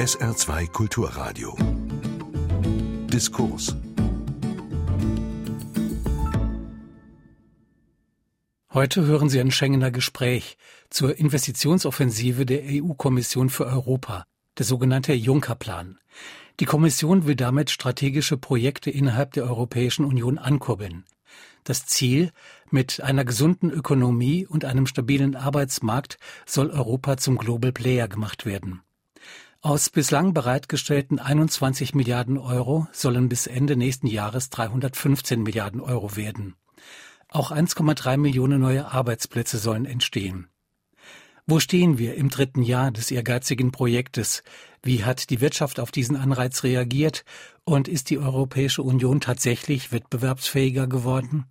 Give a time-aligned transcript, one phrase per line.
[0.00, 1.54] SR2 Kulturradio.
[3.12, 3.76] Diskurs.
[8.72, 10.56] Heute hören Sie ein Schengener Gespräch
[10.88, 14.24] zur Investitionsoffensive der EU-Kommission für Europa,
[14.56, 15.98] der sogenannte Juncker-Plan.
[16.60, 21.04] Die Kommission will damit strategische Projekte innerhalb der Europäischen Union ankurbeln.
[21.62, 22.30] Das Ziel,
[22.70, 28.80] mit einer gesunden Ökonomie und einem stabilen Arbeitsmarkt soll Europa zum Global Player gemacht werden.
[29.62, 36.54] Aus bislang bereitgestellten 21 Milliarden Euro sollen bis Ende nächsten Jahres 315 Milliarden Euro werden.
[37.28, 40.48] Auch 1,3 Millionen neue Arbeitsplätze sollen entstehen.
[41.46, 44.42] Wo stehen wir im dritten Jahr des ehrgeizigen Projektes?
[44.82, 47.26] Wie hat die Wirtschaft auf diesen Anreiz reagiert?
[47.64, 51.44] Und ist die Europäische Union tatsächlich wettbewerbsfähiger geworden?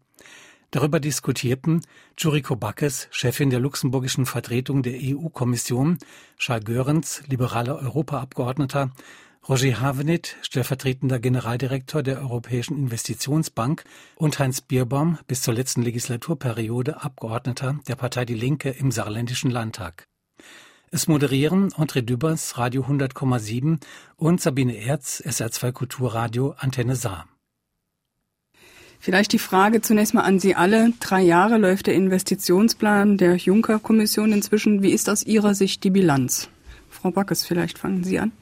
[0.72, 1.82] Darüber diskutierten
[2.18, 5.98] Juriko Backes, Chefin der luxemburgischen Vertretung der EU-Kommission,
[6.38, 8.92] Charles Görens, liberaler Europaabgeordneter,
[9.48, 13.84] Roger Havenit, stellvertretender Generaldirektor der Europäischen Investitionsbank
[14.16, 20.04] und Heinz Bierbaum, bis zur letzten Legislaturperiode Abgeordneter der Partei Die Linke im Saarländischen Landtag.
[20.92, 23.80] Es moderieren André Dübers, Radio 100,7
[24.17, 27.28] und Sabine Erz, SR2 Kulturradio, Antenne Saar.
[29.00, 30.92] Vielleicht die Frage zunächst mal an Sie alle.
[31.00, 34.81] Drei Jahre läuft der Investitionsplan der Juncker-Kommission inzwischen.
[34.81, 36.50] Wie ist aus Ihrer Sicht die Bilanz?
[36.89, 38.33] Frau Backes, vielleicht fangen Sie an.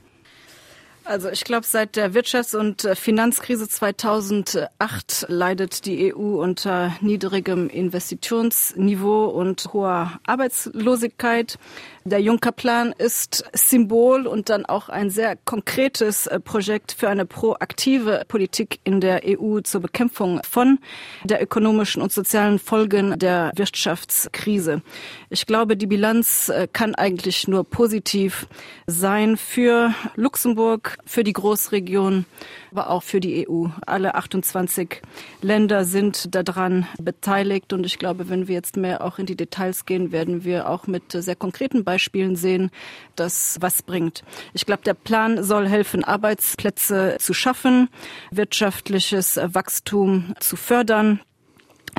[1.07, 7.69] Also ich glaube, seit der Wirtschafts- und äh, Finanzkrise 2008 leidet die EU unter niedrigem
[7.69, 11.59] Investitionsniveau und hoher Arbeitslosigkeit.
[12.07, 18.23] Der Juncker-Plan ist Symbol und dann auch ein sehr konkretes äh, Projekt für eine proaktive
[18.29, 20.79] Politik in der EU zur Bekämpfung von
[21.25, 24.81] der ökonomischen und sozialen Folgen der Wirtschaftskrise.
[25.29, 28.47] Ich glaube, die Bilanz äh, kann eigentlich nur positiv
[28.85, 32.23] sein für Luxemburg, für die Großregion,
[32.71, 33.67] aber auch für die EU.
[33.85, 35.01] Alle 28
[35.41, 39.85] Länder sind daran beteiligt und ich glaube, wenn wir jetzt mehr auch in die Details
[39.85, 42.71] gehen, werden wir auch mit sehr konkreten Beispielen sehen,
[43.15, 44.23] dass was bringt.
[44.53, 47.89] Ich glaube, der Plan soll helfen, Arbeitsplätze zu schaffen,
[48.31, 51.19] wirtschaftliches Wachstum zu fördern,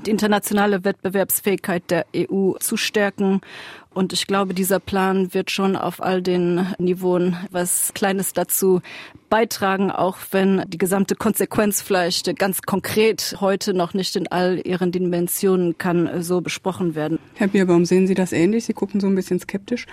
[0.06, 3.40] die internationale Wettbewerbsfähigkeit der EU zu stärken.
[3.98, 8.80] Und ich glaube, dieser Plan wird schon auf all den Niveauen was Kleines dazu
[9.28, 14.92] beitragen, auch wenn die gesamte Konsequenz vielleicht ganz konkret heute noch nicht in all ihren
[14.92, 17.18] Dimensionen kann so besprochen werden.
[17.34, 18.66] Herr Bierbaum, sehen Sie das ähnlich?
[18.66, 19.88] Sie gucken so ein bisschen skeptisch.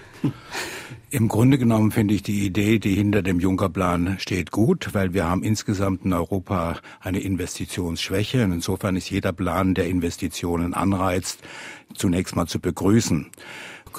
[1.10, 5.26] Im Grunde genommen finde ich die Idee, die hinter dem Juncker-Plan steht, gut, weil wir
[5.26, 8.44] haben insgesamt in Europa eine Investitionsschwäche.
[8.44, 11.40] Und insofern ist jeder Plan, der Investitionen anreizt,
[11.96, 13.28] zunächst mal zu begrüßen.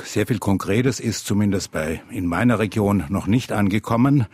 [0.05, 4.27] Sehr viel Konkretes ist zumindest bei, in meiner Region noch nicht angekommen.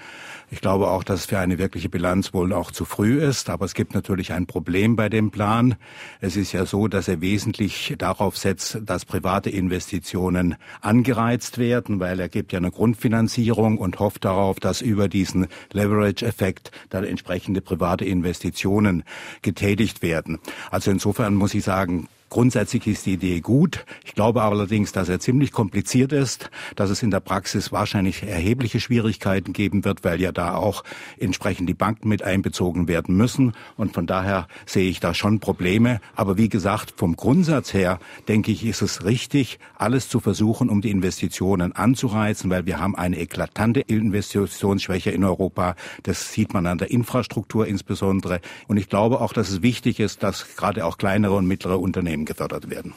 [0.51, 3.49] Ich glaube auch, dass für eine wirkliche Bilanz wohl auch zu früh ist.
[3.49, 5.77] Aber es gibt natürlich ein Problem bei dem Plan.
[6.21, 12.21] Es ist ja so, dass er wesentlich darauf setzt, dass private Investitionen angereizt werden, weil
[12.21, 18.05] er gibt ja eine Grundfinanzierung und hofft darauf, dass über diesen Leverage-Effekt dann entsprechende private
[18.05, 19.05] Investitionen
[19.41, 20.39] getätigt werden.
[20.71, 23.85] Also insofern muss ich sagen, Grundsätzlich ist die Idee gut.
[24.07, 28.81] Ich glaube allerdings, dass er ziemlich kompliziert ist, dass es in der Praxis wahrscheinlich erhebliche
[28.81, 30.83] Schwierigkeiten geben wird, weil ja da auch
[31.19, 33.53] entsprechend die Banken mit einbezogen werden müssen.
[33.77, 36.01] Und von daher sehe ich da schon Probleme.
[36.17, 40.81] Aber wie gesagt, vom Grundsatz her denke ich, ist es richtig, alles zu versuchen, um
[40.81, 45.77] die Investitionen anzureizen, weil wir haben eine eklatante Investitionsschwäche in Europa.
[46.03, 48.41] Das sieht man an der Infrastruktur insbesondere.
[48.69, 52.22] Und ich glaube auch, dass es wichtig ist, dass gerade auch kleinere und mittlere Unternehmen
[52.23, 52.95] Unternehmen gefördert werden.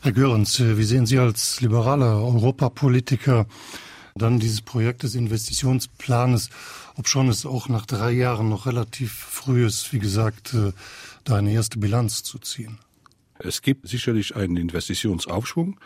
[0.00, 3.46] Herr Görens, äh, wie sehen Sie als liberaler Europapolitiker
[4.14, 6.50] dann dieses Projekt des Investitionsplanes,
[6.96, 10.72] ob schon es auch nach drei Jahren noch relativ früh ist, wie gesagt, äh,
[11.24, 12.78] da eine erste Bilanz zu ziehen?
[13.38, 15.80] Es gibt sicherlich einen Investitionsaufschwung.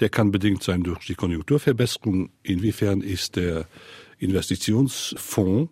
[0.00, 2.30] Der kann bedingt sein durch die Konjunkturverbesserung.
[2.42, 3.66] Inwiefern ist der
[4.18, 5.70] Investitionsfonds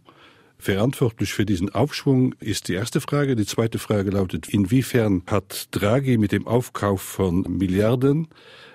[0.61, 3.35] Verantwortlich für diesen Aufschwung ist die erste Frage.
[3.35, 8.29] Die zweite Frage lautet, inwiefern hat Draghi mit dem Aufkauf von Milliarden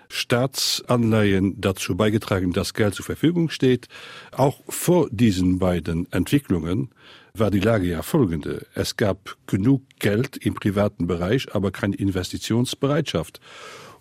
[0.10, 3.88] Staatsanleihen dazu beigetragen, dass Geld zur Verfügung steht.
[4.32, 6.90] Auch vor diesen beiden Entwicklungen
[7.34, 8.66] war die Lage ja folgende.
[8.74, 13.40] Es gab genug Geld im privaten Bereich, aber keine Investitionsbereitschaft.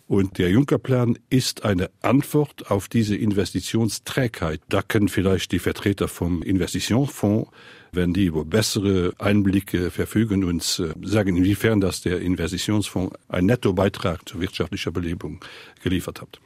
[0.06, 4.60] Und der Juncker-Plan ist eine Antwort auf diese Investitionsträgheit.
[4.68, 7.50] Da können vielleicht die Vertreter vom Investitionsfonds,
[7.92, 14.28] wenn die über bessere Einblicke verfügen, uns äh, sagen, inwiefern das der Investitionsfonds einen Nettobeitrag
[14.28, 15.40] zur wirtschaftlicher Belebung
[15.82, 16.40] geliefert hat.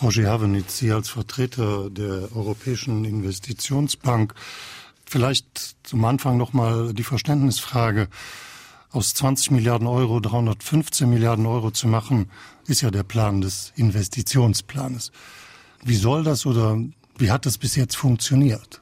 [0.00, 4.34] Roger Havenitz, Sie als Vertreter der Europäischen Investitionsbank.
[5.04, 8.08] Vielleicht zum Anfang noch mal die Verständnisfrage.
[8.94, 12.30] Aus 20 Milliarden Euro 315 Milliarden Euro zu machen,
[12.68, 15.10] ist ja der Plan des Investitionsplanes.
[15.82, 16.78] Wie soll das oder
[17.18, 18.80] wie hat das bis jetzt funktioniert?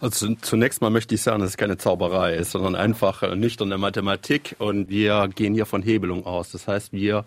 [0.00, 4.56] Also zunächst mal möchte ich sagen, dass es keine Zauberei ist, sondern einfach nüchterne Mathematik
[4.60, 6.50] und wir gehen hier von Hebelung aus.
[6.50, 7.26] Das heißt, wir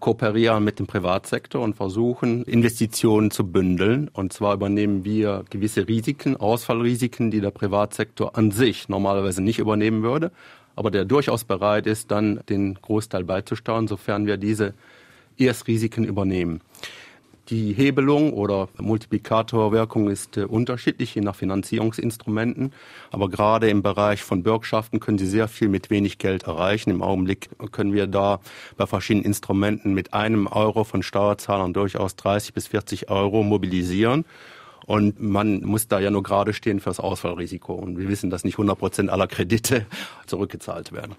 [0.00, 4.08] kooperieren mit dem Privatsektor und versuchen, Investitionen zu bündeln.
[4.12, 10.02] Und zwar übernehmen wir gewisse Risiken, Ausfallrisiken, die der Privatsektor an sich normalerweise nicht übernehmen
[10.02, 10.30] würde,
[10.78, 14.74] aber der durchaus bereit ist, dann den Großteil beizusteuern, sofern wir diese
[15.36, 16.60] Erstrisiken übernehmen.
[17.48, 22.74] Die Hebelung oder Multiplikatorwirkung ist äh, unterschiedlich, je nach Finanzierungsinstrumenten.
[23.10, 26.90] Aber gerade im Bereich von Bürgschaften können Sie sehr viel mit wenig Geld erreichen.
[26.90, 28.40] Im Augenblick können wir da
[28.76, 34.26] bei verschiedenen Instrumenten mit einem Euro von Steuerzahlern durchaus 30 bis 40 Euro mobilisieren.
[34.88, 37.74] Und man muss da ja nur gerade stehen für das Ausfallrisiko.
[37.74, 39.84] Und wir wissen, dass nicht 100 Prozent aller Kredite
[40.26, 41.14] zurückgezahlt werden.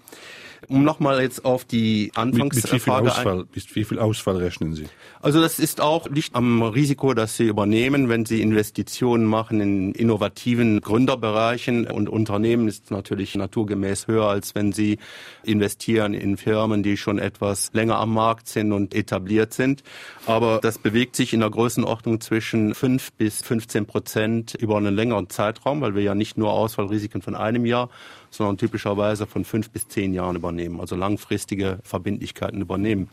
[0.68, 4.36] Um nochmal jetzt auf die Anfangsfrage mit, mit wie, viel Ausfall, mit wie viel Ausfall
[4.36, 4.86] rechnen Sie?
[5.20, 9.92] Also das ist auch nicht am Risiko, dass Sie übernehmen, wenn Sie Investitionen machen in
[9.92, 14.98] innovativen Gründerbereichen und Unternehmen ist natürlich naturgemäß höher, als wenn Sie
[15.44, 19.82] investieren in Firmen, die schon etwas länger am Markt sind und etabliert sind.
[20.26, 25.28] Aber das bewegt sich in der Größenordnung zwischen 5 bis 15 Prozent über einen längeren
[25.30, 27.88] Zeitraum, weil wir ja nicht nur Ausfallrisiken von einem Jahr,
[28.30, 33.08] sondern typischerweise von fünf bis zehn Jahren übernehmen, also langfristige Verbindlichkeiten übernehmen.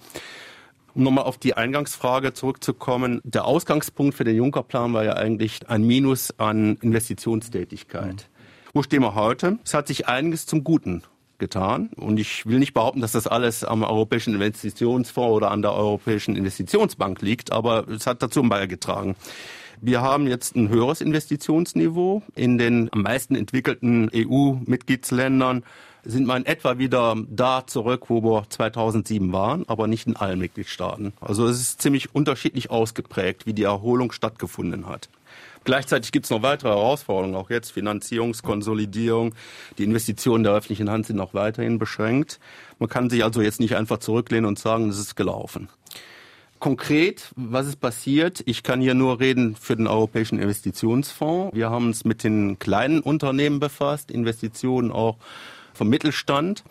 [0.94, 5.84] Um nochmal auf die Eingangsfrage zurückzukommen, der Ausgangspunkt für den Juncker-Plan war ja eigentlich ein
[5.84, 8.16] Minus an Investitionstätigkeit.
[8.16, 8.72] Mhm.
[8.74, 9.60] Wo stehen wir heute?
[9.64, 11.04] Es hat sich einiges zum Guten
[11.38, 11.90] getan.
[11.96, 16.36] Und ich will nicht behaupten, dass das alles am Europäischen Investitionsfonds oder an der Europäischen
[16.36, 19.16] Investitionsbank liegt, aber es hat dazu beigetragen.
[19.80, 22.24] Wir haben jetzt ein höheres Investitionsniveau.
[22.36, 25.64] In den am meisten entwickelten EU-Mitgliedsländern
[26.04, 30.40] sind wir in etwa wieder da zurück, wo wir 2007 waren, aber nicht in allen
[30.40, 31.14] Mitgliedstaaten.
[31.22, 35.10] Also es ist ziemlich unterschiedlich ausgeprägt, wie die Erholung stattgefunden hat.
[35.64, 39.36] Gleichzeitig gibt es noch weitere Herausforderungen, auch jetzt Finanzierungskonsolidierung.
[39.78, 42.40] Die Investitionen der öffentlichen Hand sind noch weiterhin beschränkt.
[42.80, 45.68] Man kann sich also jetzt nicht einfach zurücklehnen und sagen, es ist gelaufen.
[46.60, 48.42] Konkret, was ist passiert?
[48.46, 51.56] Ich kann hier nur reden für den Europäischen Investitionsfonds.
[51.56, 55.18] Wir haben uns mit den kleinen Unternehmen befasst, Investitionen auch
[55.74, 56.64] vom Mittelstand.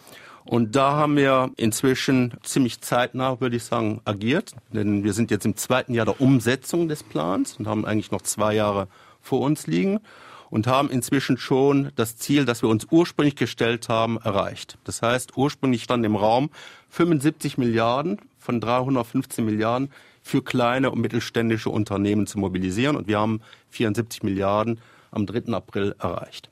[0.44, 4.52] Und da haben wir inzwischen ziemlich zeitnah, würde ich sagen, agiert.
[4.72, 8.22] Denn wir sind jetzt im zweiten Jahr der Umsetzung des Plans und haben eigentlich noch
[8.22, 8.88] zwei Jahre
[9.20, 10.00] vor uns liegen
[10.50, 14.78] und haben inzwischen schon das Ziel, das wir uns ursprünglich gestellt haben, erreicht.
[14.84, 16.50] Das heißt, ursprünglich stand im Raum
[16.90, 19.90] 75 Milliarden von 315 Milliarden
[20.22, 22.96] für kleine und mittelständische Unternehmen zu mobilisieren.
[22.96, 23.40] Und wir haben
[23.70, 25.52] 74 Milliarden am 3.
[25.52, 26.48] April erreicht.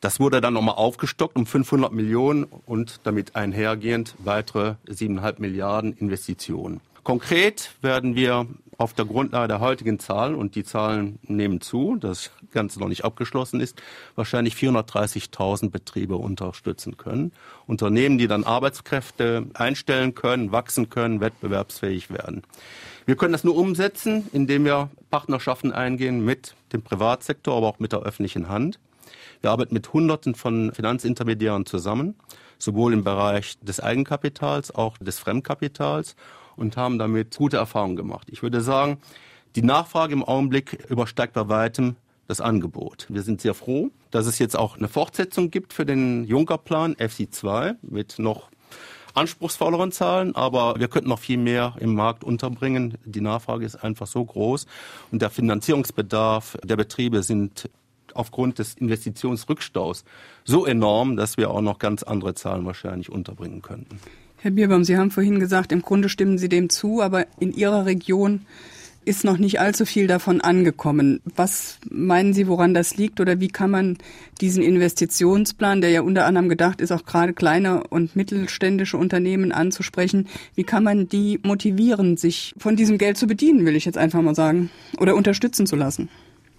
[0.00, 6.80] Das wurde dann nochmal aufgestockt um 500 Millionen und damit einhergehend weitere 7,5 Milliarden Investitionen.
[7.02, 8.46] Konkret werden wir
[8.78, 13.04] auf der Grundlage der heutigen Zahlen, und die Zahlen nehmen zu, das Ganze noch nicht
[13.04, 13.80] abgeschlossen ist,
[14.14, 17.32] wahrscheinlich 430.000 Betriebe unterstützen können.
[17.66, 22.42] Unternehmen, die dann Arbeitskräfte einstellen können, wachsen können, wettbewerbsfähig werden.
[23.06, 27.92] Wir können das nur umsetzen, indem wir Partnerschaften eingehen mit dem Privatsektor, aber auch mit
[27.92, 28.78] der öffentlichen Hand.
[29.40, 32.16] Wir arbeiten mit Hunderten von Finanzintermediären zusammen,
[32.58, 36.16] sowohl im Bereich des Eigenkapitals, auch des Fremdkapitals
[36.56, 38.28] und haben damit gute Erfahrungen gemacht.
[38.30, 38.98] Ich würde sagen,
[39.54, 41.96] die Nachfrage im Augenblick übersteigt bei weitem
[42.28, 43.06] das Angebot.
[43.08, 47.76] Wir sind sehr froh, dass es jetzt auch eine Fortsetzung gibt für den Juncker-Plan FC2
[47.82, 48.50] mit noch
[49.14, 52.98] anspruchsvolleren Zahlen, aber wir könnten noch viel mehr im Markt unterbringen.
[53.04, 54.66] Die Nachfrage ist einfach so groß
[55.10, 57.70] und der Finanzierungsbedarf der Betriebe sind
[58.12, 60.04] aufgrund des Investitionsrückstaus
[60.44, 64.00] so enorm, dass wir auch noch ganz andere Zahlen wahrscheinlich unterbringen könnten.
[64.38, 67.86] Herr Bierbaum, Sie haben vorhin gesagt, im Grunde stimmen Sie dem zu, aber in Ihrer
[67.86, 68.42] Region
[69.06, 71.20] ist noch nicht allzu viel davon angekommen.
[71.36, 73.96] Was meinen Sie, woran das liegt oder wie kann man
[74.40, 80.26] diesen Investitionsplan, der ja unter anderem gedacht ist, auch gerade kleine und mittelständische Unternehmen anzusprechen,
[80.54, 84.20] wie kann man die motivieren, sich von diesem Geld zu bedienen, will ich jetzt einfach
[84.20, 86.10] mal sagen, oder unterstützen zu lassen?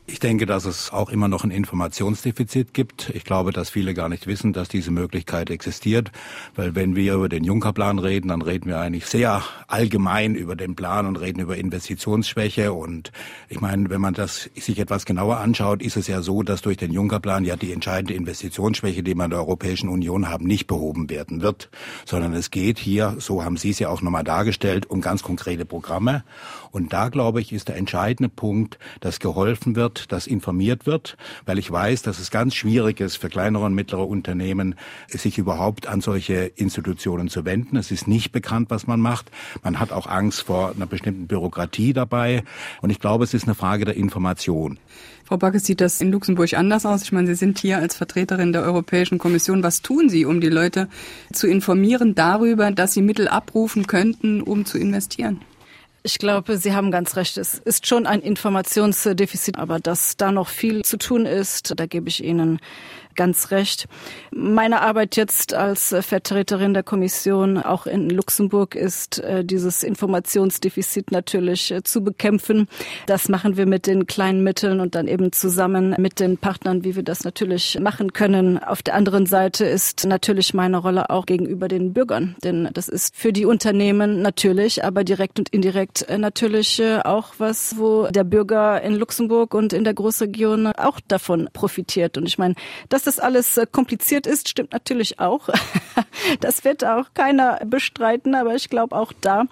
[0.09, 3.09] Ich denke, dass es auch immer noch ein Informationsdefizit gibt.
[3.13, 6.13] Ich glaube, dass viele gar nicht wissen, dass diese Möglichkeit existiert,
[6.55, 10.77] weil wenn wir über den Juncker-Plan reden, dann reden wir eigentlich sehr allgemein über den
[10.77, 12.71] Plan und reden über Investitionsschwäche.
[12.71, 13.11] Und
[13.49, 16.77] ich meine, wenn man das sich etwas genauer anschaut, ist es ja so, dass durch
[16.77, 21.09] den Juncker-Plan ja die entscheidende Investitionsschwäche, die wir in der Europäischen Union haben, nicht behoben
[21.09, 21.69] werden wird,
[22.05, 25.65] sondern es geht hier, so haben Sie es ja auch nochmal dargestellt, um ganz konkrete
[25.65, 26.23] Programme.
[26.71, 31.57] Und da, glaube ich, ist der entscheidende Punkt, dass geholfen wird, dass informiert wird, weil
[31.59, 34.75] ich weiß, dass es ganz schwierig ist für kleinere und mittlere Unternehmen,
[35.07, 37.77] sich überhaupt an solche Institutionen zu wenden.
[37.77, 39.31] Es ist nicht bekannt, was man macht.
[39.63, 42.43] Man hat auch Angst vor einer bestimmten Bürokratie dabei.
[42.81, 44.79] Und ich glaube, es ist eine Frage der Information.
[45.27, 47.03] Frau Backes, sieht das in Luxemburg anders aus?
[47.03, 49.61] Ich meine, Sie sind hier als Vertreterin der Europäischen Kommission.
[49.61, 50.87] Was tun Sie, um die Leute
[51.33, 55.41] zu informieren darüber, dass sie Mittel abrufen könnten, um zu investieren?
[56.07, 57.35] Ich glaube, Sie haben ganz recht.
[57.35, 62.07] Es ist schon ein Informationsdefizit, aber dass da noch viel zu tun ist, da gebe
[62.07, 62.59] ich Ihnen
[63.17, 63.87] ganz recht.
[64.31, 71.71] Meine Arbeit jetzt als Vertreterin der Kommission auch in Luxemburg ist, äh, dieses Informationsdefizit natürlich
[71.71, 72.69] äh, zu bekämpfen.
[73.07, 76.95] Das machen wir mit den kleinen Mitteln und dann eben zusammen mit den Partnern, wie
[76.95, 78.57] wir das natürlich machen können.
[78.57, 83.15] Auf der anderen Seite ist natürlich meine Rolle auch gegenüber den Bürgern, denn das ist
[83.15, 88.81] für die Unternehmen natürlich, aber direkt und indirekt äh, natürlich auch was, wo der Bürger
[88.81, 92.17] in Luxemburg und in der Großregion auch davon profitiert.
[92.17, 92.53] Und ich meine,
[92.89, 95.49] das das alles äh, kompliziert ist, stimmt natürlich auch.
[96.41, 99.45] Das wird auch keiner bestreiten, aber ich glaube, auch da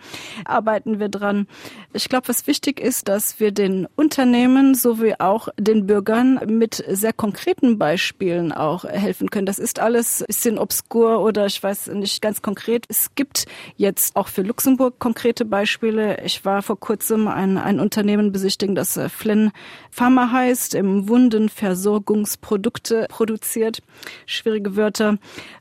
[0.46, 1.48] arbeiten wir dran.
[1.94, 7.14] Ich glaube, was wichtig ist, dass wir den Unternehmen sowie auch den Bürgern mit sehr
[7.14, 9.46] konkreten Beispielen auch helfen können.
[9.46, 12.86] Das ist alles ein bisschen obskur oder ich weiß nicht ganz konkret.
[12.90, 13.46] Es gibt
[13.78, 16.22] jetzt auch für Luxemburg konkrete Beispiele.
[16.26, 19.52] Ich war vor kurzem ein, ein Unternehmen besichtigen, das äh, Flynn
[19.92, 23.45] Pharma heißt, im Wundenversorgungsprodukte produziert.
[24.26, 25.18] Schwierige Wörter.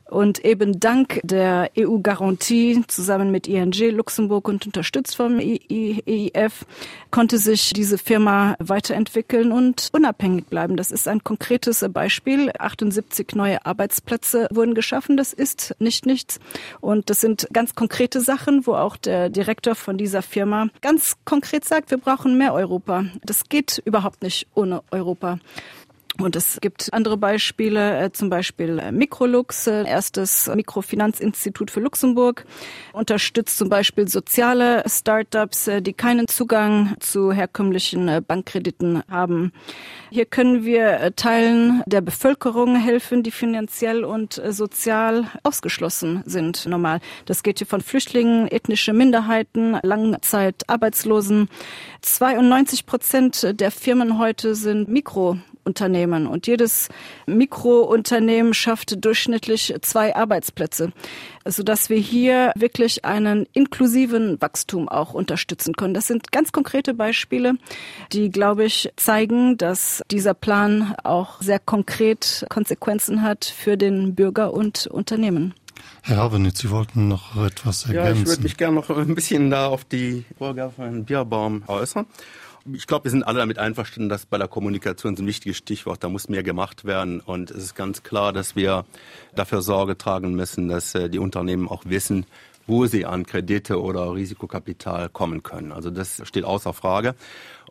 [0.07, 6.65] Und eben dank der EU-Garantie zusammen mit ING Luxemburg und unterstützt vom EIF
[7.09, 10.77] konnte sich diese Firma weiterentwickeln und unabhängig bleiben.
[10.77, 12.51] Das ist ein konkretes Beispiel.
[12.59, 15.17] 78 neue Arbeitsplätze wurden geschaffen.
[15.17, 16.39] Das ist nicht nichts.
[16.81, 21.65] Und das sind ganz konkrete Sachen, wo auch der Direktor von dieser Firma ganz konkret
[21.65, 23.05] sagt, wir brauchen mehr Europa.
[23.23, 25.39] Das geht überhaupt nicht ohne Europa.
[26.17, 32.45] Und es gibt andere Beispiele, äh, zum Beispiel äh, Microlux, äh, erstes Mikrofinanzinstitut für Luxemburg,
[32.93, 39.51] unterstützt zum Beispiel soziale Startups, die keinen Zugang zu herkömmlichen Bankkrediten haben.
[40.09, 46.99] Hier können wir Teilen der Bevölkerung helfen, die finanziell und sozial ausgeschlossen sind normal.
[47.25, 51.49] Das geht hier von Flüchtlingen, ethnische Minderheiten, Langzeitarbeitslosen.
[52.01, 56.27] 92 Prozent der Firmen heute sind Mikro Unternehmen.
[56.27, 56.89] Und jedes
[57.25, 60.91] Mikrounternehmen schafft durchschnittlich zwei Arbeitsplätze,
[61.45, 65.93] sodass wir hier wirklich einen inklusiven Wachstum auch unterstützen können.
[65.93, 67.55] Das sind ganz konkrete Beispiele,
[68.13, 74.53] die, glaube ich, zeigen, dass dieser Plan auch sehr konkret Konsequenzen hat für den Bürger
[74.53, 75.53] und Unternehmen.
[76.03, 78.15] Herr Havenitz, Sie wollten noch etwas ergänzen.
[78.15, 81.63] Ja, ich würde mich gerne noch ein bisschen da auf die Vorgabe von Herrn Bierbaum
[81.67, 82.05] äußern
[82.73, 86.03] ich glaube, wir sind alle damit einverstanden, dass bei der Kommunikation so ein wichtiges Stichwort,
[86.03, 87.19] da muss mehr gemacht werden.
[87.19, 88.85] Und es ist ganz klar, dass wir
[89.35, 92.25] dafür Sorge tragen müssen, dass äh, die Unternehmen auch wissen,
[92.67, 95.71] wo sie an Kredite oder Risikokapital kommen können.
[95.71, 97.15] Also das steht außer Frage.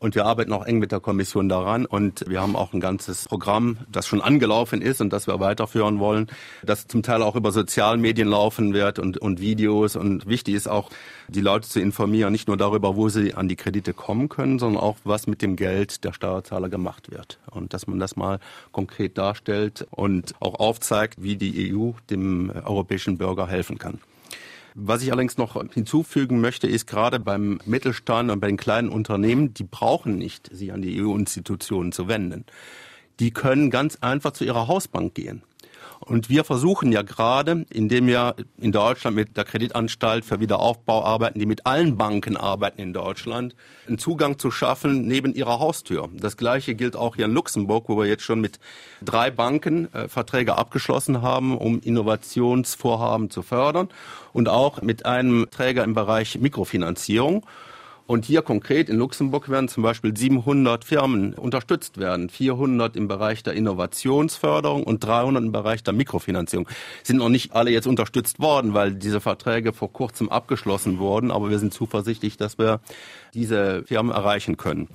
[0.01, 1.87] Und wir arbeiten auch eng mit der Kommission daran.
[1.87, 5.99] Und wir haben auch ein ganzes Programm, das schon angelaufen ist und das wir weiterführen
[5.99, 6.27] wollen,
[6.63, 9.97] das zum Teil auch über Sozialmedien laufen wird und, und Videos.
[9.97, 10.91] Und wichtig ist auch,
[11.29, 14.83] die Leute zu informieren, nicht nur darüber, wo sie an die Kredite kommen können, sondern
[14.83, 17.39] auch, was mit dem Geld der Steuerzahler gemacht wird.
[17.51, 18.41] Und dass man das mal
[18.73, 24.01] konkret darstellt und auch aufzeigt, wie die EU dem europäischen Bürger helfen kann.
[24.76, 29.54] Was ich allerdings noch hinzufügen möchte, ist gerade beim Mittelstand und bei den kleinen Unternehmen,
[29.54, 32.45] die brauchen nicht, sich an die EU-Institutionen zu wenden.
[33.21, 35.45] Die können ganz einfach zu ihrer Hausbank gehen.
[36.00, 41.38] Und wir versuchen ja gerade, indem wir in Deutschland mit der Kreditanstalt für Wiederaufbau arbeiten,
[41.38, 43.57] die mit allen Banken arbeiten in Deutschland,
[43.88, 46.09] einen Zugang zu schaffen neben ihrer Haustür.
[46.12, 48.59] Das Gleiche gilt auch hier in Luxemburg, wo wir jetzt schon mit
[49.03, 53.88] drei Banken äh, Verträge abgeschlossen haben, um Innovationsvorhaben zu fördern
[54.33, 57.47] und auch mit einem Träger im Bereich Mikrofinanzierung.
[58.07, 63.43] Und hier konkret in Luxemburg werden zum Beispiel 700 Firmen unterstützt werden, 400 im Bereich
[63.43, 66.69] der Innovationsförderung und 300 im Bereich der Mikrofinanzierung.
[67.03, 71.49] Sind noch nicht alle jetzt unterstützt worden, weil diese Verträge vor kurzem abgeschlossen wurden, aber
[71.49, 72.81] wir sind zuversichtlich, dass wir
[73.33, 74.89] diese Firmen erreichen können.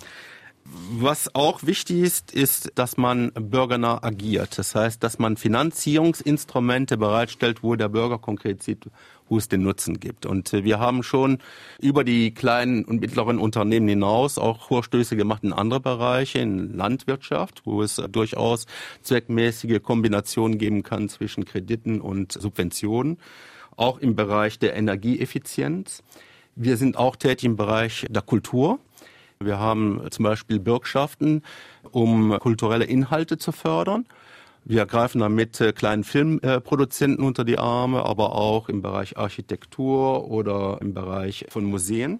[0.92, 4.58] Was auch wichtig ist, ist, dass man bürgernah agiert.
[4.60, 8.86] Das heißt, dass man Finanzierungsinstrumente bereitstellt, wo der Bürger konkret sieht,
[9.29, 10.25] wo es den Nutzen gibt.
[10.25, 11.39] Und äh, wir haben schon
[11.79, 17.62] über die kleinen und mittleren Unternehmen hinaus auch Vorstöße gemacht in andere Bereiche, in Landwirtschaft,
[17.65, 18.65] wo es durchaus
[19.01, 23.17] zweckmäßige Kombinationen geben kann zwischen Krediten und Subventionen,
[23.77, 26.03] auch im Bereich der Energieeffizienz.
[26.55, 28.79] Wir sind auch tätig im Bereich der Kultur.
[29.39, 31.43] Wir haben zum Beispiel Bürgschaften,
[31.91, 34.05] um kulturelle Inhalte zu fördern.
[34.66, 40.78] Wir greifen damit äh, kleinen Filmproduzenten unter die Arme, aber auch im Bereich Architektur oder
[40.82, 42.20] im Bereich von Museen.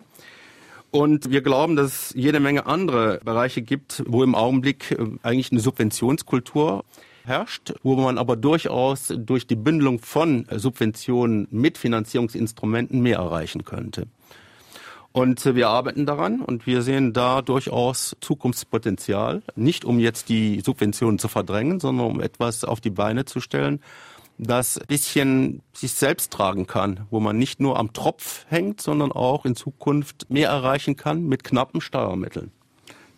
[0.92, 5.52] Und wir glauben, dass es jede Menge andere Bereiche gibt, wo im Augenblick äh, eigentlich
[5.52, 6.84] eine Subventionskultur
[7.26, 14.08] herrscht, wo man aber durchaus durch die Bündelung von Subventionen mit Finanzierungsinstrumenten mehr erreichen könnte.
[15.12, 20.62] Und äh, wir arbeiten daran und wir sehen da durchaus Zukunftspotenzial, nicht um jetzt die
[20.62, 23.82] Subventionen zu verdrängen, sondern um etwas auf die Beine zu stellen,
[24.38, 29.46] das bisschen sich selbst tragen kann, wo man nicht nur am Tropf hängt, sondern auch
[29.46, 32.52] in Zukunft mehr erreichen kann mit knappen Steuermitteln.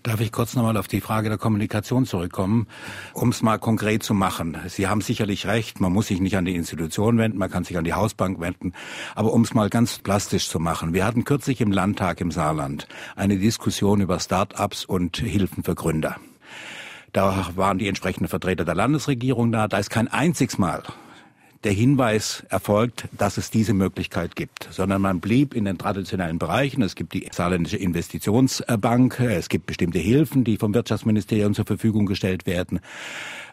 [0.04, 2.68] Darf ich kurz nochmal auf die Frage der Kommunikation zurückkommen,
[3.14, 4.58] um es mal konkret zu machen.
[4.68, 7.78] Sie haben sicherlich recht, man muss sich nicht an die Institution wenden, man kann sich
[7.78, 8.74] an die Hausbank wenden,
[9.14, 10.96] aber um es mal ganz plastisch zu machen.
[10.96, 16.16] Wir hatten kürzlich im Landtag im Saarland eine Diskussion über Start-ups und Hilfen für Gründer.
[17.14, 19.68] Da waren die entsprechenden Vertreter der Landesregierung da.
[19.68, 20.82] Da ist kein einziges Mal
[21.64, 26.82] der Hinweis erfolgt, dass es diese Möglichkeit gibt, sondern man blieb in den traditionellen Bereichen.
[26.82, 32.46] Es gibt die saarländische Investitionsbank, es gibt bestimmte Hilfen, die vom Wirtschaftsministerium zur Verfügung gestellt
[32.46, 32.80] werden.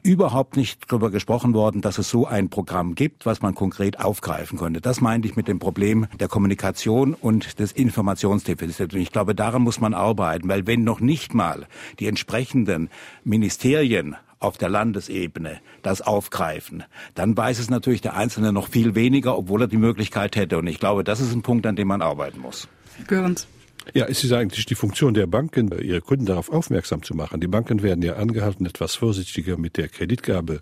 [0.03, 4.57] Überhaupt nicht darüber gesprochen worden, dass es so ein Programm gibt, was man konkret aufgreifen
[4.57, 4.81] konnte.
[4.81, 8.95] Das meinte ich mit dem Problem der Kommunikation und des Informationsdefizits.
[8.95, 11.67] Und ich glaube, daran muss man arbeiten, weil wenn noch nicht mal
[11.99, 12.91] die entsprechenden
[13.25, 19.37] Ministerien auf der Landesebene das aufgreifen, dann weiß es natürlich der Einzelne noch viel weniger,
[19.37, 20.59] obwohl er die Möglichkeit hätte.
[20.59, 22.69] Und ich glaube, das ist ein Punkt, an dem man arbeiten muss.
[23.07, 23.47] Görens.
[23.95, 27.41] Ja, es ist eigentlich die Funktion der Banken, ihre Kunden darauf aufmerksam zu machen.
[27.41, 30.61] Die Banken werden ja angehalten, etwas vorsichtiger mit der Kreditgabe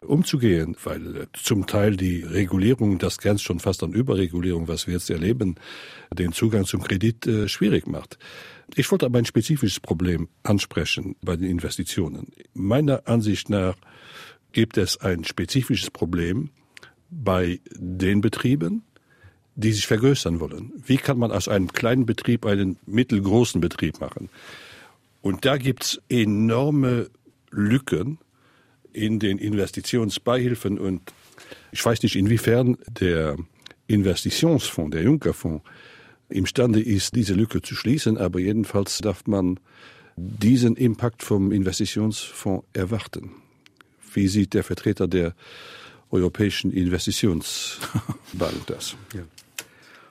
[0.00, 5.10] umzugehen, weil zum Teil die Regulierung, das grenzt schon fast an Überregulierung, was wir jetzt
[5.10, 5.56] erleben,
[6.12, 8.18] den Zugang zum Kredit äh, schwierig macht.
[8.74, 12.32] Ich wollte aber ein spezifisches Problem ansprechen bei den Investitionen.
[12.54, 13.76] Meiner Ansicht nach
[14.52, 16.50] gibt es ein spezifisches Problem
[17.10, 18.82] bei den Betrieben,
[19.54, 20.72] die sich vergrößern wollen.
[20.86, 24.30] Wie kann man aus einem kleinen Betrieb einen mittelgroßen Betrieb machen?
[25.20, 27.10] Und da gibt es enorme
[27.50, 28.18] Lücken
[28.92, 31.02] in den Investitionsbeihilfen und
[31.70, 33.36] ich weiß nicht, inwiefern der
[33.86, 35.62] Investitionsfonds, der Junckerfonds,
[36.32, 39.60] imstande ist, diese Lücke zu schließen, aber jedenfalls darf man
[40.16, 43.32] diesen Impact vom Investitionsfonds erwarten.
[44.12, 45.34] Wie sieht der Vertreter der
[46.10, 48.96] Europäischen Investitionsbank das?
[49.14, 49.22] Ja.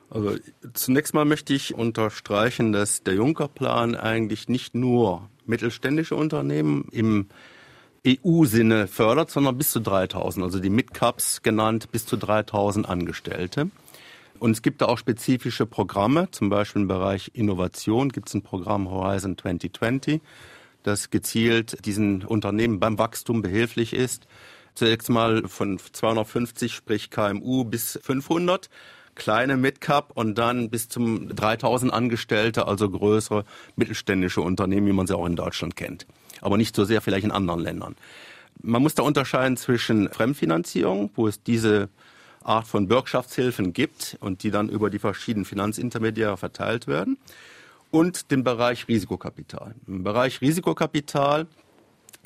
[0.09, 0.35] Also
[0.73, 7.27] zunächst mal möchte ich unterstreichen, dass der Juncker-Plan eigentlich nicht nur mittelständische Unternehmen im
[8.05, 13.69] EU-Sinne fördert, sondern bis zu 3000, also die Midcaps genannt, bis zu 3000 Angestellte.
[14.41, 18.41] Und es gibt da auch spezifische Programme, zum Beispiel im Bereich Innovation gibt es ein
[18.41, 20.19] Programm Horizon 2020,
[20.81, 24.25] das gezielt diesen Unternehmen beim Wachstum behilflich ist.
[24.73, 28.71] Zunächst mal von 250, sprich KMU bis 500
[29.13, 35.15] kleine Midcap und dann bis zum 3000 Angestellte, also größere mittelständische Unternehmen, wie man sie
[35.15, 36.07] auch in Deutschland kennt.
[36.41, 37.95] Aber nicht so sehr vielleicht in anderen Ländern.
[38.59, 41.89] Man muss da unterscheiden zwischen Fremdfinanzierung, wo es diese
[42.43, 47.17] Art von Bürgschaftshilfen gibt und die dann über die verschiedenen Finanzintermediäre verteilt werden.
[47.91, 49.75] Und den Bereich Risikokapital.
[49.87, 51.47] Im Bereich Risikokapital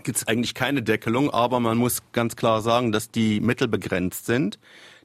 [0.03, 4.25] gibt es eigentlich keine Deckelung, aber man muss ganz klar sagen, dass die Mittel begrenzt
[4.25, 4.59] sind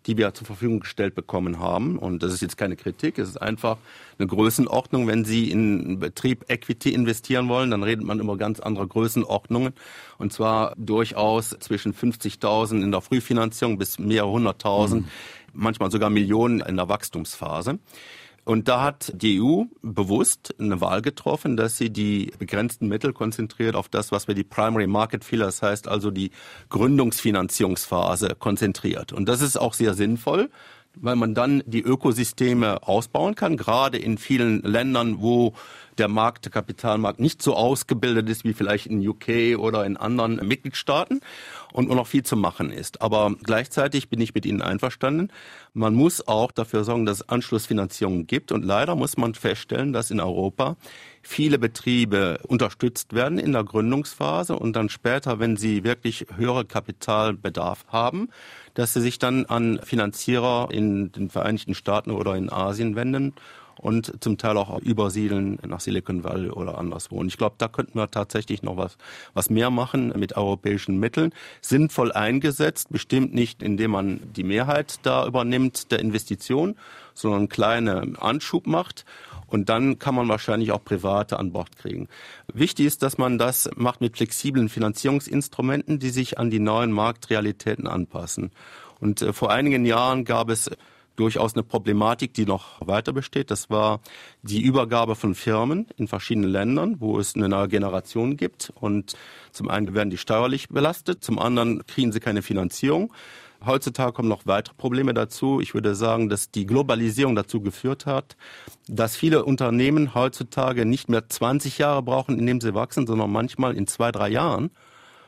[0.07, 1.99] die wir zur Verfügung gestellt bekommen haben.
[1.99, 3.77] Und das ist jetzt keine Kritik, es ist einfach
[4.19, 5.07] eine Größenordnung.
[5.07, 9.75] Wenn Sie in Betrieb Equity investieren wollen, dann redet man über ganz andere Größenordnungen.
[10.19, 15.11] Und zwar durchaus zwischen 50.000 in der Frühfinanzierung bis mehrere hunderttausend, mhm.
[15.53, 17.79] manchmal sogar Millionen in der Wachstumsphase.
[18.51, 23.77] Und da hat die EU bewusst eine Wahl getroffen, dass sie die begrenzten Mittel konzentriert
[23.77, 26.33] auf das, was wir die Primary Market Filler, das heißt also die
[26.69, 29.13] Gründungsfinanzierungsphase konzentriert.
[29.13, 30.51] Und das ist auch sehr sinnvoll,
[30.97, 35.55] weil man dann die Ökosysteme ausbauen kann, gerade in vielen Ländern, wo
[36.01, 40.37] der Markt, der Kapitalmarkt nicht so ausgebildet ist wie vielleicht in UK oder in anderen
[40.37, 41.21] Mitgliedstaaten
[41.73, 43.03] und noch viel zu machen ist.
[43.03, 45.31] Aber gleichzeitig bin ich mit Ihnen einverstanden.
[45.75, 48.51] Man muss auch dafür sorgen, dass es Anschlussfinanzierung gibt.
[48.51, 50.77] Und leider muss man feststellen, dass in Europa
[51.23, 57.85] viele Betriebe unterstützt werden in der Gründungsphase und dann später, wenn sie wirklich höhere Kapitalbedarf
[57.89, 58.31] haben,
[58.75, 63.35] dass sie sich dann an Finanzierer in den Vereinigten Staaten oder in Asien wenden
[63.81, 67.16] und zum Teil auch übersiedeln nach Silicon Valley oder anderswo.
[67.16, 68.99] Und ich glaube, da könnten wir tatsächlich noch was,
[69.33, 71.33] was mehr machen mit europäischen Mitteln.
[71.62, 76.77] Sinnvoll eingesetzt, bestimmt nicht, indem man die Mehrheit da übernimmt der Investition,
[77.14, 79.07] sondern einen kleinen Anschub macht.
[79.47, 82.09] Und dann kann man wahrscheinlich auch Private an Bord kriegen.
[82.53, 87.87] Wichtig ist, dass man das macht mit flexiblen Finanzierungsinstrumenten, die sich an die neuen Marktrealitäten
[87.87, 88.53] anpassen.
[89.01, 90.71] Und äh, vor einigen Jahren gab es
[91.21, 93.51] durchaus eine Problematik, die noch weiter besteht.
[93.51, 94.01] Das war
[94.43, 98.73] die Übergabe von Firmen in verschiedenen Ländern, wo es eine neue Generation gibt.
[98.81, 99.15] Und
[99.53, 103.13] zum einen werden die steuerlich belastet, zum anderen kriegen sie keine Finanzierung.
[103.65, 105.61] Heutzutage kommen noch weitere Probleme dazu.
[105.61, 108.37] Ich würde sagen, dass die Globalisierung dazu geführt hat,
[108.89, 113.87] dass viele Unternehmen heutzutage nicht mehr 20 Jahre brauchen, indem sie wachsen, sondern manchmal in
[113.87, 114.71] zwei, drei Jahren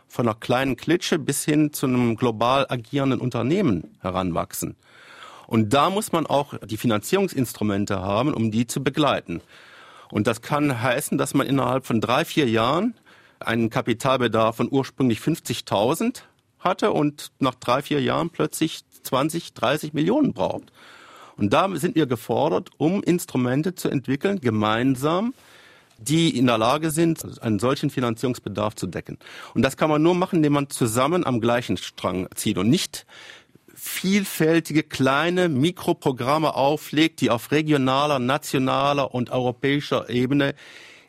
[0.08, 4.76] von einer kleinen Klitsche bis hin zu einem global agierenden Unternehmen heranwachsen.
[5.52, 9.42] Und da muss man auch die Finanzierungsinstrumente haben, um die zu begleiten.
[10.10, 12.94] Und das kann heißen, dass man innerhalb von drei, vier Jahren
[13.38, 16.22] einen Kapitalbedarf von ursprünglich 50.000
[16.58, 20.72] hatte und nach drei, vier Jahren plötzlich 20, 30 Millionen braucht.
[21.36, 25.34] Und da sind wir gefordert, um Instrumente zu entwickeln, gemeinsam,
[25.98, 29.18] die in der Lage sind, einen solchen Finanzierungsbedarf zu decken.
[29.52, 33.04] Und das kann man nur machen, indem man zusammen am gleichen Strang zieht und nicht
[33.84, 40.54] vielfältige kleine Mikroprogramme auflegt, die auf regionaler, nationaler und europäischer Ebene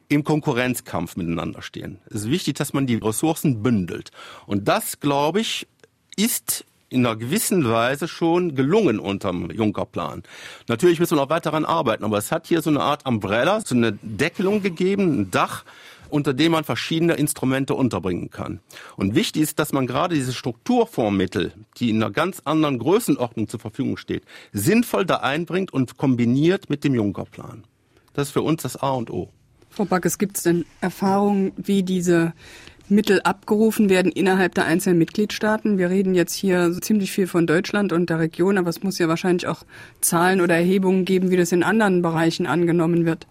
[0.09, 1.99] im Konkurrenzkampf miteinander stehen.
[2.07, 4.09] Es ist wichtig, dass man die Ressourcen bündelt.
[4.47, 5.67] Und das, glaube ich,
[6.15, 10.23] ist in einer gewissen Weise schon gelungen unterm Juncker-Plan.
[10.67, 13.62] Natürlich müssen wir noch weiter daran arbeiten, aber es hat hier so eine Art Umbrella,
[13.62, 15.63] so eine Deckelung gegeben, ein Dach,
[16.13, 18.60] unter dem man verschiedene Instrumente unterbringen kann.
[18.97, 23.60] Und wichtig ist, dass man gerade diese Strukturfondsmittel, die in einer ganz anderen Größenordnung zur
[23.60, 27.63] Verfügung steht, sinnvoll da einbringt und kombiniert mit dem Juncker-Plan.
[28.13, 29.30] Das ist für uns das A und O.
[29.71, 32.34] Frau Backes, gibt es denn Erfahrungen, wie diese
[32.89, 35.80] Mittel abgerufen werden innerhalb der einzelnen Mitgliedstaaten.
[35.80, 39.08] Wir reden jetzt hier ziemlich viel von Deutschland und der Region, aber es muss ja
[39.08, 39.63] wahrscheinlich auch
[39.99, 43.26] Zahlen oder Erhebungen geben, wie das in anderen Bereichen angenommen wird.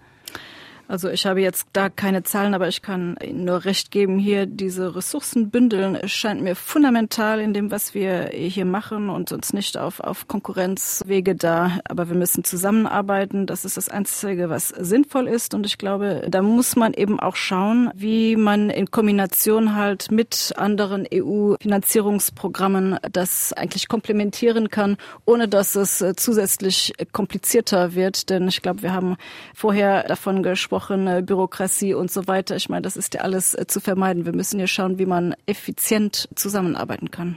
[0.89, 4.47] Also ich habe jetzt da keine Zahlen, aber ich kann Ihnen nur recht geben, hier
[4.47, 9.79] diese Ressourcen bündeln scheint mir fundamental in dem, was wir hier machen und uns nicht
[9.79, 11.79] auf, auf Konkurrenzwege da.
[11.85, 13.47] Aber wir müssen zusammenarbeiten.
[13.47, 15.55] Das ist das Einzige, was sinnvoll ist.
[15.55, 20.53] Und ich glaube, da muss man eben auch schauen, wie man in Kombination halt mit
[20.57, 28.29] anderen EU-Finanzierungsprogrammen das eigentlich komplementieren kann, ohne dass es zusätzlich komplizierter wird.
[28.31, 29.17] Denn ich glaube, wir haben
[29.55, 32.57] vorher davon gesprochen, gesprochen, Bürokratie und so weiter.
[32.57, 34.25] Ich meine, das ist ja alles äh, zu vermeiden.
[34.25, 37.37] Wir müssen ja schauen, wie man effizient zusammenarbeiten kann.